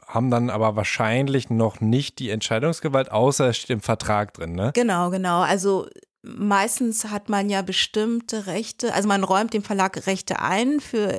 haben 0.07 0.29
dann 0.31 0.49
aber 0.49 0.75
wahrscheinlich 0.75 1.49
noch 1.49 1.81
nicht 1.81 2.19
die 2.19 2.29
Entscheidungsgewalt, 2.29 3.11
außer 3.11 3.49
es 3.49 3.57
steht 3.57 3.69
im 3.71 3.81
Vertrag 3.81 4.33
drin, 4.33 4.53
ne? 4.53 4.71
Genau, 4.73 5.09
genau. 5.09 5.41
Also 5.41 5.87
meistens 6.21 7.05
hat 7.09 7.29
man 7.29 7.49
ja 7.49 7.61
bestimmte 7.61 8.45
Rechte, 8.47 8.93
also 8.93 9.07
man 9.07 9.23
räumt 9.23 9.53
dem 9.53 9.63
Verlag 9.63 10.05
Rechte 10.07 10.39
ein 10.39 10.79
für 10.79 11.17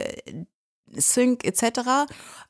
Sync 1.00 1.44
etc., 1.44 1.80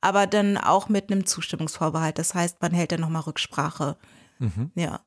aber 0.00 0.26
dann 0.26 0.57
auch 0.57 0.88
mit 0.88 1.11
einem 1.11 1.26
Zustimmungsvorbehalt. 1.26 2.18
Das 2.18 2.35
heißt, 2.35 2.61
man 2.61 2.72
hält 2.72 2.92
dann 2.92 3.00
nochmal 3.00 3.22
Rücksprache. 3.22 3.96
Mhm. 4.38 4.70
Ja. 4.74 5.00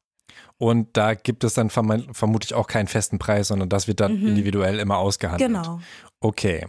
Und 0.60 0.98
da 0.98 1.14
gibt 1.14 1.44
es 1.44 1.54
dann 1.54 1.70
verm 1.70 2.08
vermutlich 2.14 2.54
auch 2.56 2.68
keinen 2.68 2.88
festen 2.88 3.20
Preis, 3.20 3.48
sondern 3.50 3.70
das 3.70 3.88
wird 3.88 4.00
dann 4.00 4.20
Mhm. 4.20 4.28
individuell 4.30 4.80
immer 4.80 4.98
ausgehandelt. 4.98 5.48
Genau. 5.50 5.80
Okay. 6.20 6.66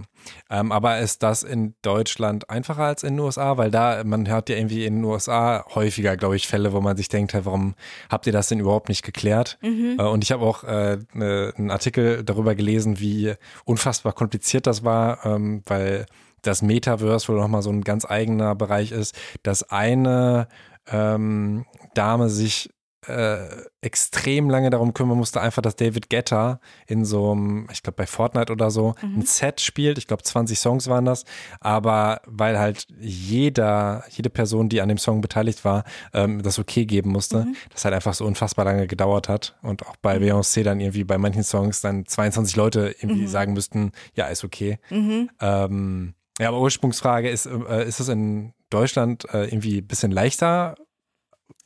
Ähm, 0.50 0.72
aber 0.72 0.98
ist 0.98 1.22
das 1.22 1.42
in 1.42 1.74
Deutschland 1.81 2.50
einfacher 2.50 2.83
als 2.83 3.02
in 3.02 3.14
den 3.14 3.20
USA? 3.20 3.57
Weil 3.57 3.70
da, 3.70 4.04
man 4.04 4.28
hört 4.28 4.50
ja 4.50 4.57
irgendwie 4.57 4.85
in 4.85 4.96
den 4.96 5.04
USA 5.04 5.64
häufiger, 5.74 6.18
glaube 6.18 6.37
ich, 6.37 6.46
Fälle, 6.46 6.74
wo 6.74 6.83
man 6.83 6.98
sich 6.98 7.09
denkt, 7.09 7.33
hey, 7.33 7.46
warum 7.46 7.74
habt 8.11 8.26
ihr 8.26 8.33
das 8.33 8.48
denn 8.48 8.61
überhaupt 8.61 8.90
nicht 8.90 9.02
geklärt? 9.02 9.59
Mhm. 9.62 9.96
Äh, 9.98 10.02
und 10.02 10.22
ich 10.22 10.33
habe 10.33 10.44
auch 10.44 10.64
äh, 10.64 10.98
ne, 11.14 11.54
einen 11.57 11.70
Artikel 11.70 12.24
darüber 12.24 12.54
gelesen, 12.54 13.00
wie 13.00 13.35
unfassbar 13.64 14.12
kompliziert 14.12 14.66
das 14.66 14.85
war, 14.85 15.24
ähm, 15.24 15.62
weil 15.64 16.04
das 16.42 16.62
Metaverse 16.62 17.29
wohl 17.29 17.38
nochmal 17.38 17.62
so 17.62 17.70
ein 17.70 17.83
ganz 17.83 18.05
eigener 18.05 18.55
Bereich 18.55 18.92
ist, 18.92 19.14
dass 19.42 19.70
eine 19.70 20.48
ähm, 20.90 21.64
Dame 21.94 22.29
sich 22.29 22.70
äh, 23.07 23.46
extrem 23.81 24.51
lange 24.51 24.70
darum 24.70 24.92
kümmern 24.92 25.16
musste, 25.16 25.40
einfach, 25.40 25.62
dass 25.62 25.77
David 25.77 26.11
Guetta 26.11 26.61
in 26.87 27.05
so 27.05 27.33
einem, 27.33 27.66
ich 27.72 27.83
glaube 27.83 27.96
bei 27.96 28.07
Fortnite 28.07 28.53
oder 28.53 28.70
so, 28.70 28.94
ein 29.01 29.22
Set 29.22 29.61
spielt. 29.61 29.98
Ich 29.98 30.07
glaube 30.07 30.22
20 30.22 30.59
Songs 30.59 30.88
waren 30.88 31.05
das. 31.05 31.24
Aber 31.61 32.20
weil 32.27 32.59
halt 32.59 32.87
jeder, 32.98 34.05
jede 34.11 34.31
Person, 34.31 34.68
die 34.68 34.81
an 34.81 34.88
dem 34.88 34.98
Song 34.98 35.20
beteiligt 35.20 35.64
war, 35.64 35.85
ähm, 36.12 36.42
das 36.42 36.59
okay 36.59 36.87
geben 36.87 37.11
musste, 37.11 37.46
das 37.70 37.85
halt 37.85 37.94
einfach 37.94 38.14
so 38.14 38.27
unfassbar 38.27 38.64
lange 38.64 38.87
gedauert 38.87 39.29
hat. 39.29 39.57
Und 39.62 39.87
auch 39.87 39.96
bei 39.96 40.18
Beyoncé 40.18 40.62
dann 40.62 40.81
irgendwie 40.81 41.05
bei 41.05 41.18
manchen 41.18 41.44
Songs 41.44 41.81
dann 41.81 42.05
22 42.05 42.57
Leute 42.57 42.94
irgendwie 43.01 43.27
sagen 43.27 43.53
müssten, 43.53 43.92
ja, 44.14 44.27
ist 44.27 44.44
okay. 44.44 44.79
Mhm. 44.90 45.31
Ähm, 45.40 46.14
ja, 46.38 46.48
aber 46.48 46.61
Ursprungsfrage 46.61 47.29
ist, 47.29 47.46
äh, 47.46 47.87
ist 47.87 48.01
es 48.01 48.09
in 48.09 48.53
Deutschland 48.70 49.24
äh, 49.33 49.46
irgendwie 49.46 49.79
ein 49.79 49.87
bisschen 49.87 50.12
leichter 50.12 50.77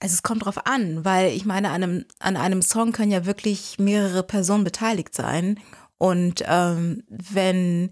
Also 0.00 0.14
es 0.14 0.22
kommt 0.22 0.44
drauf 0.44 0.66
an, 0.66 1.04
weil 1.04 1.32
ich 1.32 1.44
meine, 1.44 1.70
an 1.70 1.82
einem, 1.82 2.04
an 2.18 2.36
einem 2.36 2.62
Song 2.62 2.92
können 2.92 3.12
ja 3.12 3.26
wirklich 3.26 3.78
mehrere 3.78 4.22
Personen 4.22 4.64
beteiligt 4.64 5.14
sein. 5.14 5.60
Und 5.98 6.42
ähm, 6.46 7.04
wenn, 7.08 7.90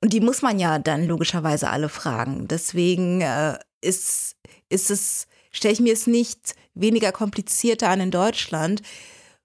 und 0.00 0.12
die 0.12 0.20
muss 0.20 0.40
man 0.40 0.58
ja 0.58 0.78
dann 0.78 1.06
logischerweise 1.06 1.68
alle 1.68 1.88
fragen. 1.88 2.48
Deswegen 2.48 3.20
äh, 3.20 3.58
ist, 3.80 4.36
ist 4.68 4.90
es, 4.90 5.26
stelle 5.50 5.74
ich 5.74 5.80
mir 5.80 5.92
es 5.92 6.06
nicht 6.06 6.54
weniger 6.74 7.12
komplizierter 7.12 7.90
an 7.90 8.00
in 8.00 8.10
Deutschland, 8.10 8.82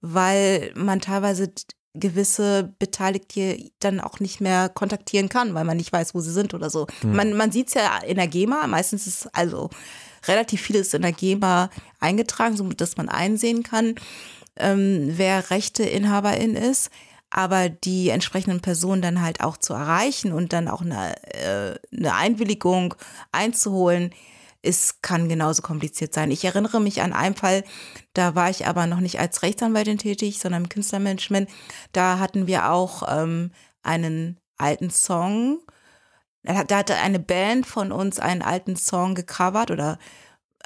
weil 0.00 0.72
man 0.76 1.00
teilweise 1.00 1.52
gewisse 1.94 2.72
Beteiligte 2.78 3.70
dann 3.80 4.00
auch 4.00 4.20
nicht 4.20 4.40
mehr 4.40 4.68
kontaktieren 4.68 5.28
kann, 5.28 5.54
weil 5.54 5.64
man 5.64 5.76
nicht 5.76 5.92
weiß, 5.92 6.14
wo 6.14 6.20
sie 6.20 6.32
sind 6.32 6.54
oder 6.54 6.70
so. 6.70 6.86
Man, 7.02 7.34
man 7.34 7.50
sieht 7.52 7.68
es 7.68 7.74
ja 7.74 7.98
in 7.98 8.16
der 8.16 8.28
GEMA, 8.28 8.66
meistens 8.66 9.06
ist 9.06 9.34
also 9.34 9.70
relativ 10.26 10.60
vieles 10.60 10.94
in 10.94 11.02
der 11.02 11.12
GEMA 11.12 11.70
eingetragen, 12.00 12.56
so 12.56 12.64
dass 12.68 12.96
man 12.96 13.08
einsehen 13.08 13.62
kann, 13.62 13.94
ähm, 14.56 15.12
wer 15.16 15.50
Rechteinhaberin 15.50 16.54
ist. 16.54 16.90
Aber 17.30 17.68
die 17.68 18.08
entsprechenden 18.08 18.60
Personen 18.60 19.02
dann 19.02 19.20
halt 19.20 19.42
auch 19.42 19.58
zu 19.58 19.74
erreichen 19.74 20.32
und 20.32 20.54
dann 20.54 20.66
auch 20.66 20.80
eine, 20.80 21.14
äh, 21.34 21.74
eine 21.94 22.14
Einwilligung 22.14 22.94
einzuholen, 23.32 24.14
ist, 24.62 25.02
kann 25.02 25.28
genauso 25.28 25.62
kompliziert 25.62 26.12
sein. 26.14 26.30
Ich 26.30 26.44
erinnere 26.44 26.80
mich 26.80 27.02
an 27.02 27.12
einen 27.12 27.34
Fall, 27.36 27.64
da 28.12 28.34
war 28.34 28.50
ich 28.50 28.66
aber 28.66 28.86
noch 28.86 29.00
nicht 29.00 29.20
als 29.20 29.42
Rechtsanwältin 29.42 29.98
tätig, 29.98 30.40
sondern 30.40 30.64
im 30.64 30.68
Künstlermanagement. 30.68 31.48
Da 31.92 32.18
hatten 32.18 32.46
wir 32.46 32.70
auch 32.70 33.02
ähm, 33.08 33.52
einen 33.82 34.38
alten 34.56 34.90
Song. 34.90 35.60
Da 36.42 36.76
hatte 36.76 36.96
eine 36.96 37.18
Band 37.18 37.66
von 37.66 37.92
uns 37.92 38.18
einen 38.18 38.42
alten 38.42 38.76
Song 38.76 39.14
gecovert 39.14 39.70
oder 39.70 39.98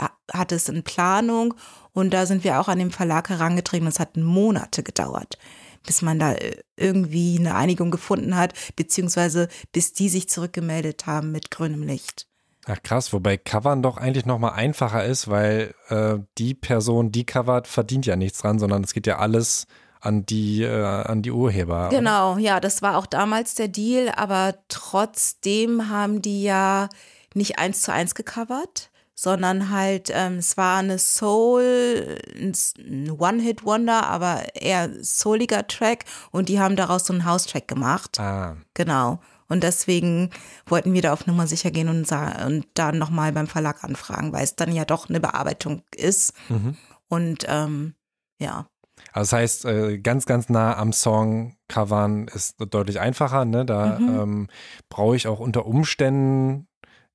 ha- 0.00 0.16
hatte 0.32 0.54
es 0.54 0.68
in 0.68 0.82
Planung. 0.84 1.54
Und 1.92 2.14
da 2.14 2.24
sind 2.26 2.44
wir 2.44 2.60
auch 2.60 2.68
an 2.68 2.78
den 2.78 2.90
Verlag 2.90 3.28
herangetreten. 3.28 3.86
Es 3.88 4.00
hat 4.00 4.16
Monate 4.16 4.82
gedauert, 4.82 5.38
bis 5.84 6.00
man 6.00 6.18
da 6.18 6.32
äh, 6.32 6.62
irgendwie 6.76 7.36
eine 7.38 7.54
Einigung 7.54 7.90
gefunden 7.90 8.36
hat, 8.36 8.54
beziehungsweise 8.76 9.48
bis 9.72 9.92
die 9.92 10.08
sich 10.08 10.28
zurückgemeldet 10.28 11.06
haben 11.06 11.32
mit 11.32 11.50
grünem 11.50 11.82
Licht. 11.82 12.26
Ach 12.66 12.80
krass, 12.82 13.12
wobei 13.12 13.36
Covern 13.36 13.82
doch 13.82 13.96
eigentlich 13.96 14.24
nochmal 14.24 14.52
einfacher 14.52 15.04
ist, 15.04 15.28
weil 15.28 15.74
äh, 15.88 16.18
die 16.38 16.54
Person, 16.54 17.10
die 17.10 17.26
covert, 17.26 17.66
verdient 17.66 18.06
ja 18.06 18.14
nichts 18.16 18.38
dran, 18.38 18.58
sondern 18.60 18.84
es 18.84 18.94
geht 18.94 19.06
ja 19.06 19.18
alles 19.18 19.66
an 20.00 20.26
die, 20.26 20.62
äh, 20.62 20.82
an 20.82 21.22
die 21.22 21.32
Urheber. 21.32 21.88
Genau, 21.90 22.38
ja, 22.38 22.60
das 22.60 22.82
war 22.82 22.96
auch 22.98 23.06
damals 23.06 23.54
der 23.54 23.68
Deal, 23.68 24.10
aber 24.16 24.54
trotzdem 24.68 25.88
haben 25.88 26.22
die 26.22 26.42
ja 26.42 26.88
nicht 27.34 27.58
eins 27.58 27.82
zu 27.82 27.92
eins 27.92 28.14
gecovert, 28.14 28.90
sondern 29.14 29.70
halt, 29.70 30.10
ähm, 30.12 30.38
es 30.38 30.56
war 30.56 30.78
eine 30.78 30.98
Soul, 30.98 32.18
ein 32.34 33.10
One-Hit-Wonder, 33.10 34.06
aber 34.06 34.42
eher 34.54 34.90
souliger 35.02 35.66
Track 35.66 36.04
und 36.30 36.48
die 36.48 36.60
haben 36.60 36.76
daraus 36.76 37.06
so 37.06 37.12
einen 37.12 37.24
House-Track 37.24 37.68
gemacht. 37.68 38.18
Ah, 38.20 38.56
Genau. 38.74 39.20
Und 39.48 39.62
deswegen 39.62 40.30
wollten 40.66 40.92
wir 40.94 41.02
da 41.02 41.12
auf 41.12 41.26
Nummer 41.26 41.46
sicher 41.46 41.70
gehen 41.70 41.88
und, 41.88 42.10
und 42.46 42.66
dann 42.74 42.98
nochmal 42.98 43.32
beim 43.32 43.46
Verlag 43.46 43.84
anfragen, 43.84 44.32
weil 44.32 44.44
es 44.44 44.56
dann 44.56 44.72
ja 44.72 44.84
doch 44.84 45.08
eine 45.08 45.20
Bearbeitung 45.20 45.82
ist. 45.94 46.32
mhm. 46.48 46.76
Und 47.08 47.44
ähm, 47.48 47.94
ja, 48.40 48.66
Also 49.12 49.30
das 49.30 49.32
heißt, 49.32 49.64
äh, 49.66 49.98
ganz, 49.98 50.24
ganz 50.26 50.48
nah 50.48 50.76
am 50.76 50.92
Song 50.92 51.56
covern 51.68 52.28
ist 52.28 52.56
deutlich 52.70 53.00
einfacher. 53.00 53.44
Ne? 53.44 53.66
Da 53.66 53.98
Mhm. 53.98 54.08
ähm, 54.08 54.48
brauche 54.88 55.16
ich 55.16 55.26
auch 55.28 55.38
unter 55.40 55.66
Umständen 55.66 56.66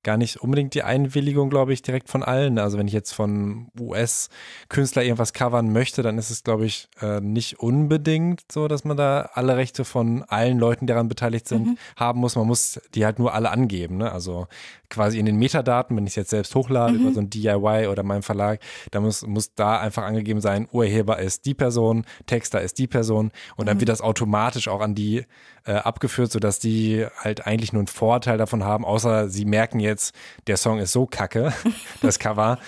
gar 0.04 0.16
nicht 0.16 0.36
unbedingt 0.40 0.74
die 0.74 0.82
Einwilligung, 0.84 1.50
glaube 1.50 1.72
ich, 1.72 1.82
direkt 1.82 2.08
von 2.08 2.22
allen. 2.22 2.58
Also 2.58 2.78
wenn 2.78 2.86
ich 2.86 2.92
jetzt 2.94 3.12
von 3.12 3.68
US-Künstler 3.78 5.02
irgendwas 5.02 5.32
covern 5.32 5.72
möchte, 5.72 6.02
dann 6.02 6.18
ist 6.18 6.30
es, 6.30 6.44
glaube 6.44 6.66
ich, 6.66 6.88
äh, 7.00 7.20
nicht 7.20 7.58
unbedingt 7.60 8.42
so, 8.50 8.68
dass 8.68 8.84
man 8.84 8.96
da 8.96 9.30
alle 9.34 9.56
Rechte 9.56 9.84
von 9.84 10.22
allen 10.24 10.58
Leuten, 10.58 10.86
die 10.86 10.92
daran 10.92 11.08
beteiligt 11.08 11.48
sind, 11.48 11.66
Mhm. 11.66 11.78
haben 11.96 12.20
muss. 12.20 12.36
Man 12.36 12.46
muss 12.46 12.80
die 12.94 13.04
halt 13.04 13.18
nur 13.18 13.34
alle 13.34 13.50
angeben. 13.50 13.96
Ne? 13.98 14.10
Also 14.12 14.46
quasi 14.90 15.18
in 15.18 15.26
den 15.26 15.36
Metadaten, 15.36 15.96
wenn 15.96 16.04
ich 16.06 16.12
es 16.12 16.16
jetzt 16.16 16.30
selbst 16.30 16.54
hochlade 16.54 16.94
Mhm. 16.94 17.00
über 17.00 17.12
so 17.12 17.20
ein 17.20 17.28
DIY 17.30 17.88
oder 17.88 18.02
meinem 18.02 18.22
Verlag, 18.22 18.60
da 18.90 19.00
muss, 19.00 19.26
muss 19.26 19.54
da 19.54 19.78
einfach 19.78 20.02
angegeben 20.04 20.40
sein, 20.40 20.66
Urheber 20.72 21.18
ist 21.18 21.44
die 21.46 21.54
Person, 21.54 22.06
Texter 22.26 22.60
ist 22.62 22.78
die 22.78 22.86
Person 22.86 23.30
und 23.56 23.66
dann 23.66 23.76
Mhm. 23.76 23.80
wird 23.80 23.88
das 23.90 24.00
automatisch 24.00 24.68
auch 24.68 24.80
an 24.80 24.94
die 24.94 25.26
äh, 25.66 25.72
abgeführt, 25.72 26.32
sodass 26.32 26.58
die 26.60 27.04
halt 27.18 27.46
eigentlich 27.46 27.74
nur 27.74 27.80
einen 27.80 27.88
Vorteil 27.88 28.38
davon 28.38 28.64
haben, 28.64 28.86
außer 28.86 29.28
sie 29.28 29.44
merken 29.44 29.80
jetzt, 29.80 30.14
der 30.46 30.56
Song 30.56 30.78
ist 30.78 30.92
so 30.92 31.04
kacke, 31.06 31.52
das 32.00 32.18
Cover, 32.18 32.58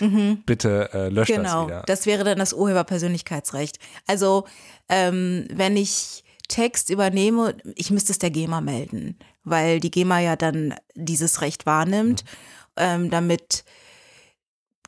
bitte 0.44 0.90
äh, 0.92 1.08
löscht 1.08 1.32
Genau, 1.32 1.42
das 1.62 1.66
wieder. 1.66 1.82
das 1.86 2.04
wäre 2.06 2.24
dann 2.24 2.38
das 2.38 2.52
Urheberpersönlichkeitsrecht. 2.52 3.78
Also 4.06 4.44
ähm, 4.90 5.46
wenn 5.52 5.76
ich 5.78 6.24
Text 6.50 6.90
übernehme, 6.90 7.56
ich 7.76 7.90
müsste 7.90 8.12
es 8.12 8.18
der 8.18 8.30
GEMA 8.30 8.60
melden, 8.60 9.18
weil 9.44 9.80
die 9.80 9.90
GEMA 9.90 10.18
ja 10.18 10.36
dann 10.36 10.74
dieses 10.94 11.40
Recht 11.40 11.64
wahrnimmt, 11.64 12.24
ähm, 12.76 13.08
damit 13.08 13.64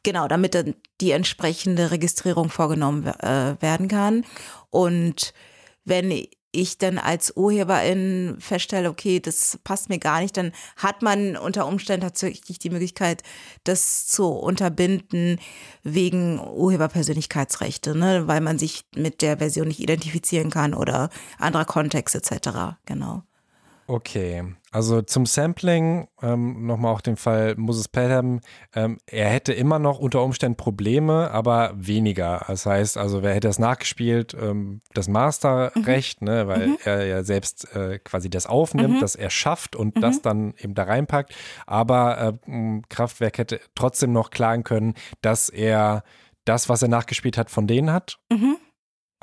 genau, 0.03 0.29
damit 0.29 0.55
dann 0.55 0.75
die 1.01 1.12
entsprechende 1.12 1.90
Registrierung 1.90 2.51
vorgenommen 2.51 3.07
äh, 3.07 3.57
werden 3.61 3.88
kann. 3.88 4.25
Und 4.70 5.33
wenn 5.85 6.11
ich 6.53 6.79
dann 6.79 6.99
als 6.99 7.37
Urheberin 7.37 8.37
feststelle, 8.38 8.91
okay, 8.91 9.21
das 9.21 9.59
passt 9.65 9.88
mir 9.88 9.99
gar 9.99 10.21
nicht, 10.21 10.37
dann 10.37 10.53
hat 10.77 11.03
man 11.03 11.37
unter 11.37 11.67
Umständen 11.67 12.03
tatsächlich 12.07 12.59
die 12.59 12.71
Möglichkeit, 12.71 13.23
das 13.65 14.07
zu 14.07 14.29
unterbinden 14.29 15.41
wegen 15.83 16.38
Urheberpersönlichkeitsrechte, 16.38 17.97
ne, 17.97 18.29
weil 18.29 18.41
man 18.43 18.59
sich 18.59 18.85
mit 18.95 19.23
der 19.23 19.38
Version 19.38 19.69
nicht 19.69 19.81
identifizieren 19.81 20.51
kann 20.51 20.75
oder 20.75 21.09
anderer 21.38 21.65
Kontext 21.65 22.15
etc. 22.15 22.77
Genau. 22.85 23.23
Okay, 23.87 24.45
also 24.71 25.03
zum 25.03 25.27
Sampling, 25.27 26.09
ähm, 26.23 26.66
nochmal 26.66 26.95
auch 26.95 27.01
den 27.01 27.16
Fall 27.16 27.55
Moses 27.57 27.88
Pelham, 27.88 28.40
ähm, 28.75 28.99
er 29.07 29.29
hätte 29.29 29.53
immer 29.53 29.79
noch 29.79 29.99
unter 29.99 30.23
Umständen 30.23 30.57
Probleme, 30.57 31.31
aber 31.31 31.73
weniger. 31.75 32.45
Das 32.47 32.64
heißt, 32.64 32.97
also 32.97 33.23
wer 33.23 33.35
hätte 33.35 33.49
das 33.49 33.59
nachgespielt, 33.59 34.35
ähm, 34.40 34.81
das 34.95 35.09
Masterrecht, 35.09 36.23
mhm. 36.23 36.29
ne, 36.29 36.49
weil 36.49 36.66
mhm. 36.68 36.79
er 36.85 37.07
ja 37.07 37.23
selbst 37.23 37.75
äh, 37.75 37.99
quasi 37.99 38.31
das 38.31 38.47
aufnimmt, 38.47 38.97
mhm. 38.97 39.01
das 39.01 39.14
er 39.14 39.31
schafft 39.31 39.77
und 39.77 40.03
das 40.03 40.16
mhm. 40.16 40.23
dann 40.23 40.55
eben 40.59 40.75
da 40.75 40.85
reinpackt. 40.85 41.35
Aber 41.66 42.38
äh, 42.47 42.81
Kraftwerk 42.88 43.38
hätte 43.38 43.61
trotzdem 43.75 44.12
noch 44.12 44.31
klagen 44.31 44.64
können, 44.64 44.95
dass 45.21 45.49
er 45.49 46.05
das, 46.45 46.68
was 46.68 46.83
er 46.83 46.88
nachgespielt 46.88 47.37
hat, 47.37 47.51
von 47.51 47.66
denen 47.66 47.92
hat. 47.92 48.18
Mhm. 48.31 48.57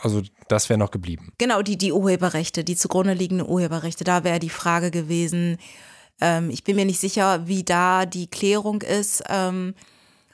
Also 0.01 0.21
das 0.47 0.69
wäre 0.69 0.79
noch 0.79 0.91
geblieben. 0.91 1.31
Genau, 1.37 1.61
die, 1.61 1.77
die 1.77 1.91
Urheberrechte, 1.91 2.63
die 2.63 2.75
zugrunde 2.75 3.13
liegenden 3.13 3.47
Urheberrechte, 3.47 4.03
da 4.03 4.23
wäre 4.23 4.39
die 4.39 4.49
Frage 4.49 4.91
gewesen. 4.91 5.57
Ähm, 6.21 6.49
ich 6.49 6.63
bin 6.63 6.75
mir 6.75 6.85
nicht 6.85 6.99
sicher, 6.99 7.47
wie 7.47 7.63
da 7.63 8.05
die 8.05 8.27
Klärung 8.27 8.81
ist 8.81 9.23
ähm, 9.29 9.75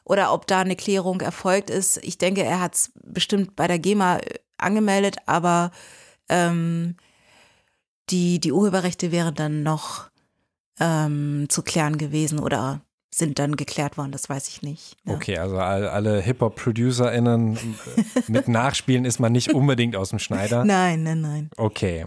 oder 0.04 0.34
ob 0.34 0.48
da 0.48 0.62
eine 0.62 0.76
Klärung 0.76 1.22
erfolgt 1.22 1.70
ist. 1.70 1.98
Ich 2.04 2.18
denke, 2.18 2.44
er 2.44 2.62
hat 2.62 2.76
es 2.76 2.92
bestimmt 3.04 3.56
bei 3.56 3.68
der 3.68 3.80
GEMA 3.80 4.18
äh, 4.18 4.40
angemeldet, 4.58 5.18
aber 5.26 5.72
ähm, 6.30 6.96
die, 8.10 8.40
die 8.40 8.52
Urheberrechte 8.52 9.12
wären 9.12 9.36
dann 9.36 9.64
noch 9.64 10.10
ähm, 10.80 11.48
zu 11.50 11.64
klären 11.64 11.98
gewesen 11.98 12.40
oder 12.40 12.82
sind 13.18 13.40
dann 13.40 13.56
geklärt 13.56 13.98
worden, 13.98 14.12
das 14.12 14.30
weiß 14.30 14.48
ich 14.50 14.62
nicht. 14.62 14.98
Ja. 15.06 15.14
Okay, 15.14 15.38
also 15.38 15.58
alle 15.58 16.22
Hip-Hop-ProducerInnen 16.22 17.56
äh, 17.58 17.60
mit 18.28 18.48
Nachspielen 18.48 19.06
ist 19.06 19.20
man 19.20 19.32
nicht 19.32 19.54
unbedingt 19.54 19.96
aus 19.96 20.10
dem 20.10 20.20
Schneider. 20.20 20.66
Nein, 20.66 21.04
nein, 21.04 21.22
nein. 21.22 21.50
Okay. 21.58 22.06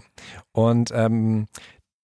Und 0.51 0.91
ähm, 0.93 1.47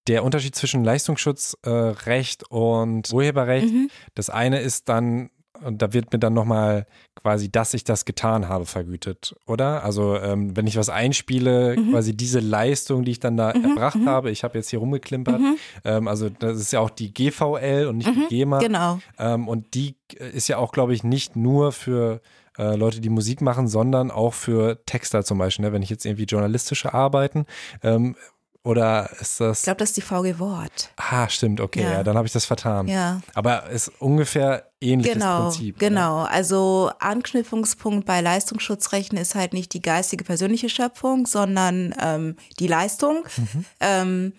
der 0.08 0.24
Unterschied 0.24 0.56
zwischen 0.56 0.84
Leistungsschutzrecht 0.84 2.44
äh, 2.44 2.54
und 2.54 3.12
Urheberrecht, 3.12 3.74
mhm. 3.74 3.90
das 4.14 4.30
eine 4.30 4.60
ist 4.60 4.90
dann 4.90 5.30
und 5.64 5.82
da 5.82 5.94
wird 5.94 6.12
mir 6.12 6.20
dann 6.20 6.34
nochmal 6.34 6.86
quasi, 7.16 7.52
dass 7.52 7.74
ich 7.74 7.84
das 7.84 8.06
getan 8.06 8.50
habe, 8.50 8.66
vergütet, 8.66 9.36
oder? 9.48 9.84
Also 9.84 10.16
ähm, 10.18 10.56
wenn 10.56 10.68
ich 10.68 10.78
was 10.78 10.90
einspiele, 10.90 11.76
mhm. 11.78 11.92
quasi 11.92 12.16
diese 12.16 12.40
Leistung, 12.40 13.04
die 13.04 13.12
ich 13.12 13.20
dann 13.20 13.38
da 13.38 13.54
mhm. 13.54 13.66
erbracht 13.66 13.98
mhm. 13.98 14.10
habe, 14.10 14.32
ich 14.32 14.44
habe 14.44 14.58
jetzt 14.58 14.70
hier 14.70 14.80
rumgeklimpert, 14.80 15.40
mhm. 15.40 15.58
ähm, 15.84 16.08
also 16.08 16.30
das 16.30 16.60
ist 16.60 16.72
ja 16.72 16.80
auch 16.80 16.90
die 16.90 17.14
GVL 17.14 17.88
und 17.88 17.98
nicht 17.98 18.10
die 18.10 18.20
mhm. 18.20 18.28
GEMA. 18.30 18.60
Genau. 18.60 19.00
Ähm, 19.18 19.48
und 19.48 19.74
die 19.74 19.96
ist 20.34 20.48
ja 20.48 20.58
auch, 20.58 20.72
glaube 20.72 20.94
ich, 20.94 21.04
nicht 21.04 21.36
nur 21.36 21.72
für 21.72 22.22
äh, 22.58 22.76
Leute, 22.76 23.02
die 23.02 23.10
Musik 23.10 23.42
machen, 23.42 23.68
sondern 23.68 24.12
auch 24.12 24.34
für 24.34 24.84
Texter 24.86 25.24
zum 25.24 25.38
Beispiel. 25.38 25.66
Ne? 25.66 25.74
Wenn 25.74 25.82
ich 25.82 25.90
jetzt 25.90 26.06
irgendwie 26.06 26.24
journalistische 26.24 26.94
Arbeiten 26.94 27.46
ähm, 27.84 28.16
oder 28.64 29.12
ist 29.20 29.40
das? 29.40 29.60
Ich 29.60 29.64
glaube, 29.66 29.78
das 29.78 29.90
ist 29.90 29.98
die 29.98 30.02
VG 30.02 30.40
Wort. 30.40 30.90
Ah, 30.98 31.30
stimmt, 31.30 31.62
okay, 31.62 31.84
ja, 31.84 31.92
ja 31.92 32.04
dann 32.04 32.18
habe 32.18 32.26
ich 32.26 32.34
das 32.34 32.46
vertan. 32.46 32.88
Ja. 32.88 33.22
Aber 33.34 33.70
ist 33.70 33.92
ungefähr 34.00 34.72
ähnliches 34.86 35.14
genau, 35.14 35.44
Prinzip. 35.44 35.80
Genau, 35.80 36.22
oder? 36.22 36.32
also 36.32 36.92
Anknüpfungspunkt 37.00 38.06
bei 38.06 38.22
Leistungsschutzrechten 38.22 39.18
ist 39.18 39.36
halt 39.36 39.54
nicht 39.54 39.74
die 39.74 39.82
geistige 39.82 40.24
persönliche 40.24 40.70
Schöpfung, 40.70 41.26
sondern 41.26 41.94
ähm, 42.02 42.36
die 42.60 42.68
Leistung. 42.68 43.24
Mhm. 43.38 43.66
Ähm, 43.80 44.34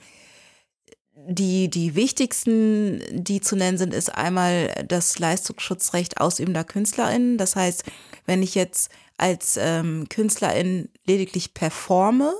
die, 1.28 1.68
die 1.68 1.96
wichtigsten, 1.96 3.02
die 3.10 3.40
zu 3.40 3.56
nennen 3.56 3.78
sind, 3.78 3.92
ist 3.92 4.14
einmal 4.14 4.68
das 4.86 5.18
Leistungsschutzrecht 5.18 6.20
ausübender 6.20 6.62
KünstlerInnen. 6.62 7.36
Das 7.36 7.56
heißt, 7.56 7.84
wenn 8.26 8.42
ich 8.42 8.54
jetzt 8.54 8.90
als 9.18 9.58
ähm, 9.60 10.06
Künstlerin 10.08 10.88
lediglich 11.04 11.54
performe 11.54 12.32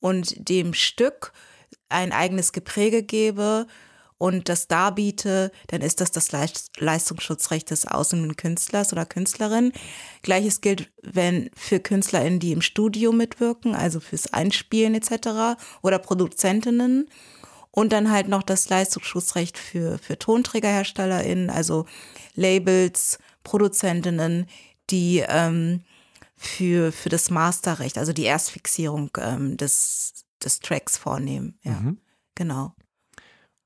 und 0.00 0.48
dem 0.48 0.74
Stück 0.74 1.32
ein 1.88 2.12
eigenes 2.12 2.52
Gepräge 2.52 3.02
gebe 3.02 3.66
und 4.20 4.50
das 4.50 4.68
darbiete, 4.68 5.50
dann 5.68 5.80
ist 5.80 6.02
das 6.02 6.10
das 6.10 6.30
Leistungsschutzrecht 6.30 7.70
des 7.70 7.86
ausübenden 7.86 8.36
Künstlers 8.36 8.92
oder 8.92 9.06
Künstlerin. 9.06 9.72
Gleiches 10.20 10.60
gilt, 10.60 10.92
wenn 11.02 11.48
für 11.56 11.80
KünstlerInnen, 11.80 12.38
die 12.38 12.52
im 12.52 12.60
Studio 12.60 13.12
mitwirken, 13.12 13.74
also 13.74 13.98
fürs 13.98 14.30
Einspielen 14.34 14.94
etc. 14.94 15.58
oder 15.80 15.98
Produzentinnen. 15.98 17.08
Und 17.70 17.94
dann 17.94 18.10
halt 18.10 18.28
noch 18.28 18.42
das 18.42 18.68
Leistungsschutzrecht 18.68 19.56
für, 19.56 19.96
für 19.96 20.18
TonträgerherstellerInnen, 20.18 21.48
also 21.48 21.86
Labels, 22.34 23.18
Produzentinnen, 23.42 24.48
die 24.90 25.24
ähm, 25.26 25.80
für, 26.36 26.92
für 26.92 27.08
das 27.08 27.30
Masterrecht, 27.30 27.96
also 27.96 28.12
die 28.12 28.24
Erstfixierung 28.24 29.12
ähm, 29.16 29.56
des, 29.56 30.26
des 30.44 30.60
Tracks 30.60 30.98
vornehmen. 30.98 31.58
Ja, 31.62 31.80
mhm. 31.80 31.98
genau. 32.34 32.74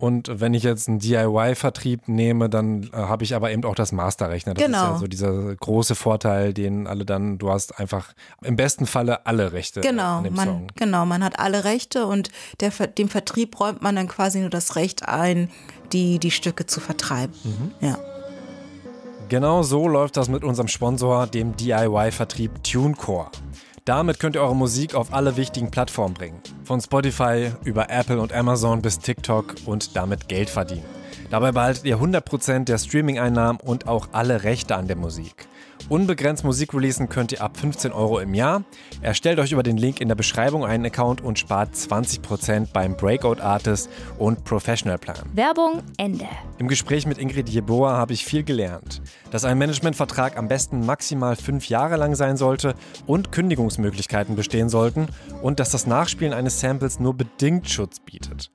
Und 0.04 0.28
wenn 0.38 0.52
ich 0.52 0.64
jetzt 0.64 0.86
einen 0.86 0.98
DIY-Vertrieb 0.98 2.08
nehme, 2.08 2.50
dann 2.50 2.90
äh, 2.92 2.96
habe 2.96 3.24
ich 3.24 3.34
aber 3.34 3.50
eben 3.50 3.64
auch 3.64 3.74
das 3.74 3.90
Masterrecht. 3.90 4.46
Ne? 4.46 4.52
Das 4.52 4.62
genau. 4.62 4.84
ist 4.84 4.90
ja 4.90 4.98
so 4.98 5.06
dieser 5.06 5.56
große 5.56 5.94
Vorteil, 5.94 6.52
den 6.52 6.86
alle 6.86 7.06
dann, 7.06 7.38
du 7.38 7.50
hast 7.50 7.80
einfach 7.80 8.12
im 8.42 8.54
besten 8.54 8.84
Falle 8.84 9.24
alle 9.24 9.52
Rechte 9.54 9.80
genau, 9.80 10.18
an 10.18 10.24
dem 10.24 10.34
man, 10.34 10.46
Song. 10.46 10.66
Genau, 10.76 11.06
man 11.06 11.24
hat 11.24 11.38
alle 11.38 11.64
Rechte 11.64 12.04
und 12.04 12.28
der, 12.60 12.68
dem 12.70 13.08
Vertrieb 13.08 13.58
räumt 13.58 13.80
man 13.80 13.96
dann 13.96 14.06
quasi 14.06 14.40
nur 14.40 14.50
das 14.50 14.76
Recht 14.76 15.08
ein, 15.08 15.48
die, 15.94 16.18
die 16.18 16.30
Stücke 16.30 16.66
zu 16.66 16.80
vertreiben. 16.80 17.32
Mhm. 17.42 17.70
Ja. 17.80 17.98
Genau 19.30 19.62
so 19.62 19.88
läuft 19.88 20.18
das 20.18 20.28
mit 20.28 20.44
unserem 20.44 20.68
Sponsor, 20.68 21.26
dem 21.26 21.56
DIY-Vertrieb 21.56 22.62
TuneCore. 22.62 23.30
Damit 23.86 24.18
könnt 24.18 24.34
ihr 24.34 24.40
eure 24.40 24.56
Musik 24.56 24.94
auf 24.94 25.12
alle 25.12 25.36
wichtigen 25.36 25.70
Plattformen 25.70 26.14
bringen. 26.14 26.40
Von 26.64 26.80
Spotify 26.80 27.52
über 27.64 27.90
Apple 27.90 28.18
und 28.18 28.32
Amazon 28.32 28.80
bis 28.80 28.98
TikTok 28.98 29.56
und 29.66 29.94
damit 29.94 30.26
Geld 30.26 30.48
verdienen. 30.48 30.86
Dabei 31.30 31.52
behaltet 31.52 31.84
ihr 31.84 31.98
100% 31.98 32.64
der 32.64 32.78
Streaming-Einnahmen 32.78 33.60
und 33.60 33.86
auch 33.86 34.08
alle 34.12 34.42
Rechte 34.42 34.74
an 34.76 34.86
der 34.86 34.96
Musik. 34.96 35.46
Unbegrenzt 35.90 36.44
Musik 36.44 36.72
releasen 36.72 37.10
könnt 37.10 37.30
ihr 37.32 37.42
ab 37.42 37.58
15 37.58 37.92
Euro 37.92 38.18
im 38.18 38.32
Jahr. 38.32 38.64
Erstellt 39.02 39.38
euch 39.38 39.52
über 39.52 39.62
den 39.62 39.76
Link 39.76 40.00
in 40.00 40.08
der 40.08 40.14
Beschreibung 40.14 40.64
einen 40.64 40.86
Account 40.86 41.20
und 41.20 41.38
spart 41.38 41.74
20% 41.74 42.72
beim 42.72 42.96
Breakout 42.96 43.42
Artist 43.42 43.90
und 44.16 44.44
Professional 44.44 44.96
Plan. 44.96 45.18
Werbung 45.34 45.82
Ende. 45.98 46.26
Im 46.58 46.68
Gespräch 46.68 47.06
mit 47.06 47.18
Ingrid 47.18 47.50
Jeboa 47.50 47.98
habe 47.98 48.14
ich 48.14 48.24
viel 48.24 48.44
gelernt. 48.44 49.02
Dass 49.30 49.44
ein 49.44 49.58
Managementvertrag 49.58 50.38
am 50.38 50.48
besten 50.48 50.86
maximal 50.86 51.36
fünf 51.36 51.68
Jahre 51.68 51.96
lang 51.96 52.14
sein 52.14 52.38
sollte 52.38 52.74
und 53.06 53.30
Kündigungsmöglichkeiten 53.30 54.36
bestehen 54.36 54.70
sollten 54.70 55.08
und 55.42 55.60
dass 55.60 55.70
das 55.70 55.86
Nachspielen 55.86 56.32
eines 56.32 56.60
Samples 56.60 56.98
nur 56.98 57.12
bedingt 57.12 57.68
Schutz 57.68 58.00
bietet. 58.00 58.50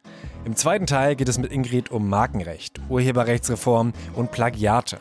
Im 0.45 0.55
zweiten 0.55 0.87
Teil 0.87 1.15
geht 1.15 1.29
es 1.29 1.37
mit 1.37 1.51
Ingrid 1.51 1.91
um 1.91 2.09
Markenrecht, 2.09 2.81
Urheberrechtsreform 2.89 3.93
und 4.15 4.31
Plagiate. 4.31 4.99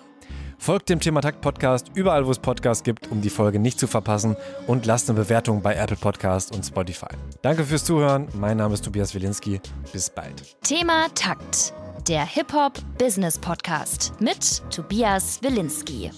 Folgt 0.58 0.88
dem 0.90 1.00
Thema 1.00 1.20
Takt 1.20 1.40
Podcast 1.40 1.86
überall, 1.94 2.26
wo 2.26 2.30
es 2.30 2.38
Podcasts 2.38 2.82
gibt, 2.82 3.10
um 3.10 3.22
die 3.22 3.30
Folge 3.30 3.58
nicht 3.58 3.78
zu 3.78 3.86
verpassen 3.86 4.36
und 4.66 4.86
lasst 4.86 5.08
eine 5.08 5.18
Bewertung 5.18 5.62
bei 5.62 5.74
Apple 5.74 5.96
Podcast 5.96 6.54
und 6.54 6.64
Spotify. 6.64 7.06
Danke 7.42 7.64
fürs 7.64 7.84
Zuhören. 7.84 8.28
Mein 8.34 8.56
Name 8.58 8.74
ist 8.74 8.84
Tobias 8.84 9.14
Wilinski. 9.14 9.60
Bis 9.92 10.10
bald. 10.10 10.56
Thema 10.62 11.06
Takt. 11.14 11.72
Der 12.08 12.24
Hip-Hop 12.24 12.74
Business 12.98 13.38
Podcast 13.38 14.12
mit 14.20 14.62
Tobias 14.70 15.40
Wilinski. 15.42 16.10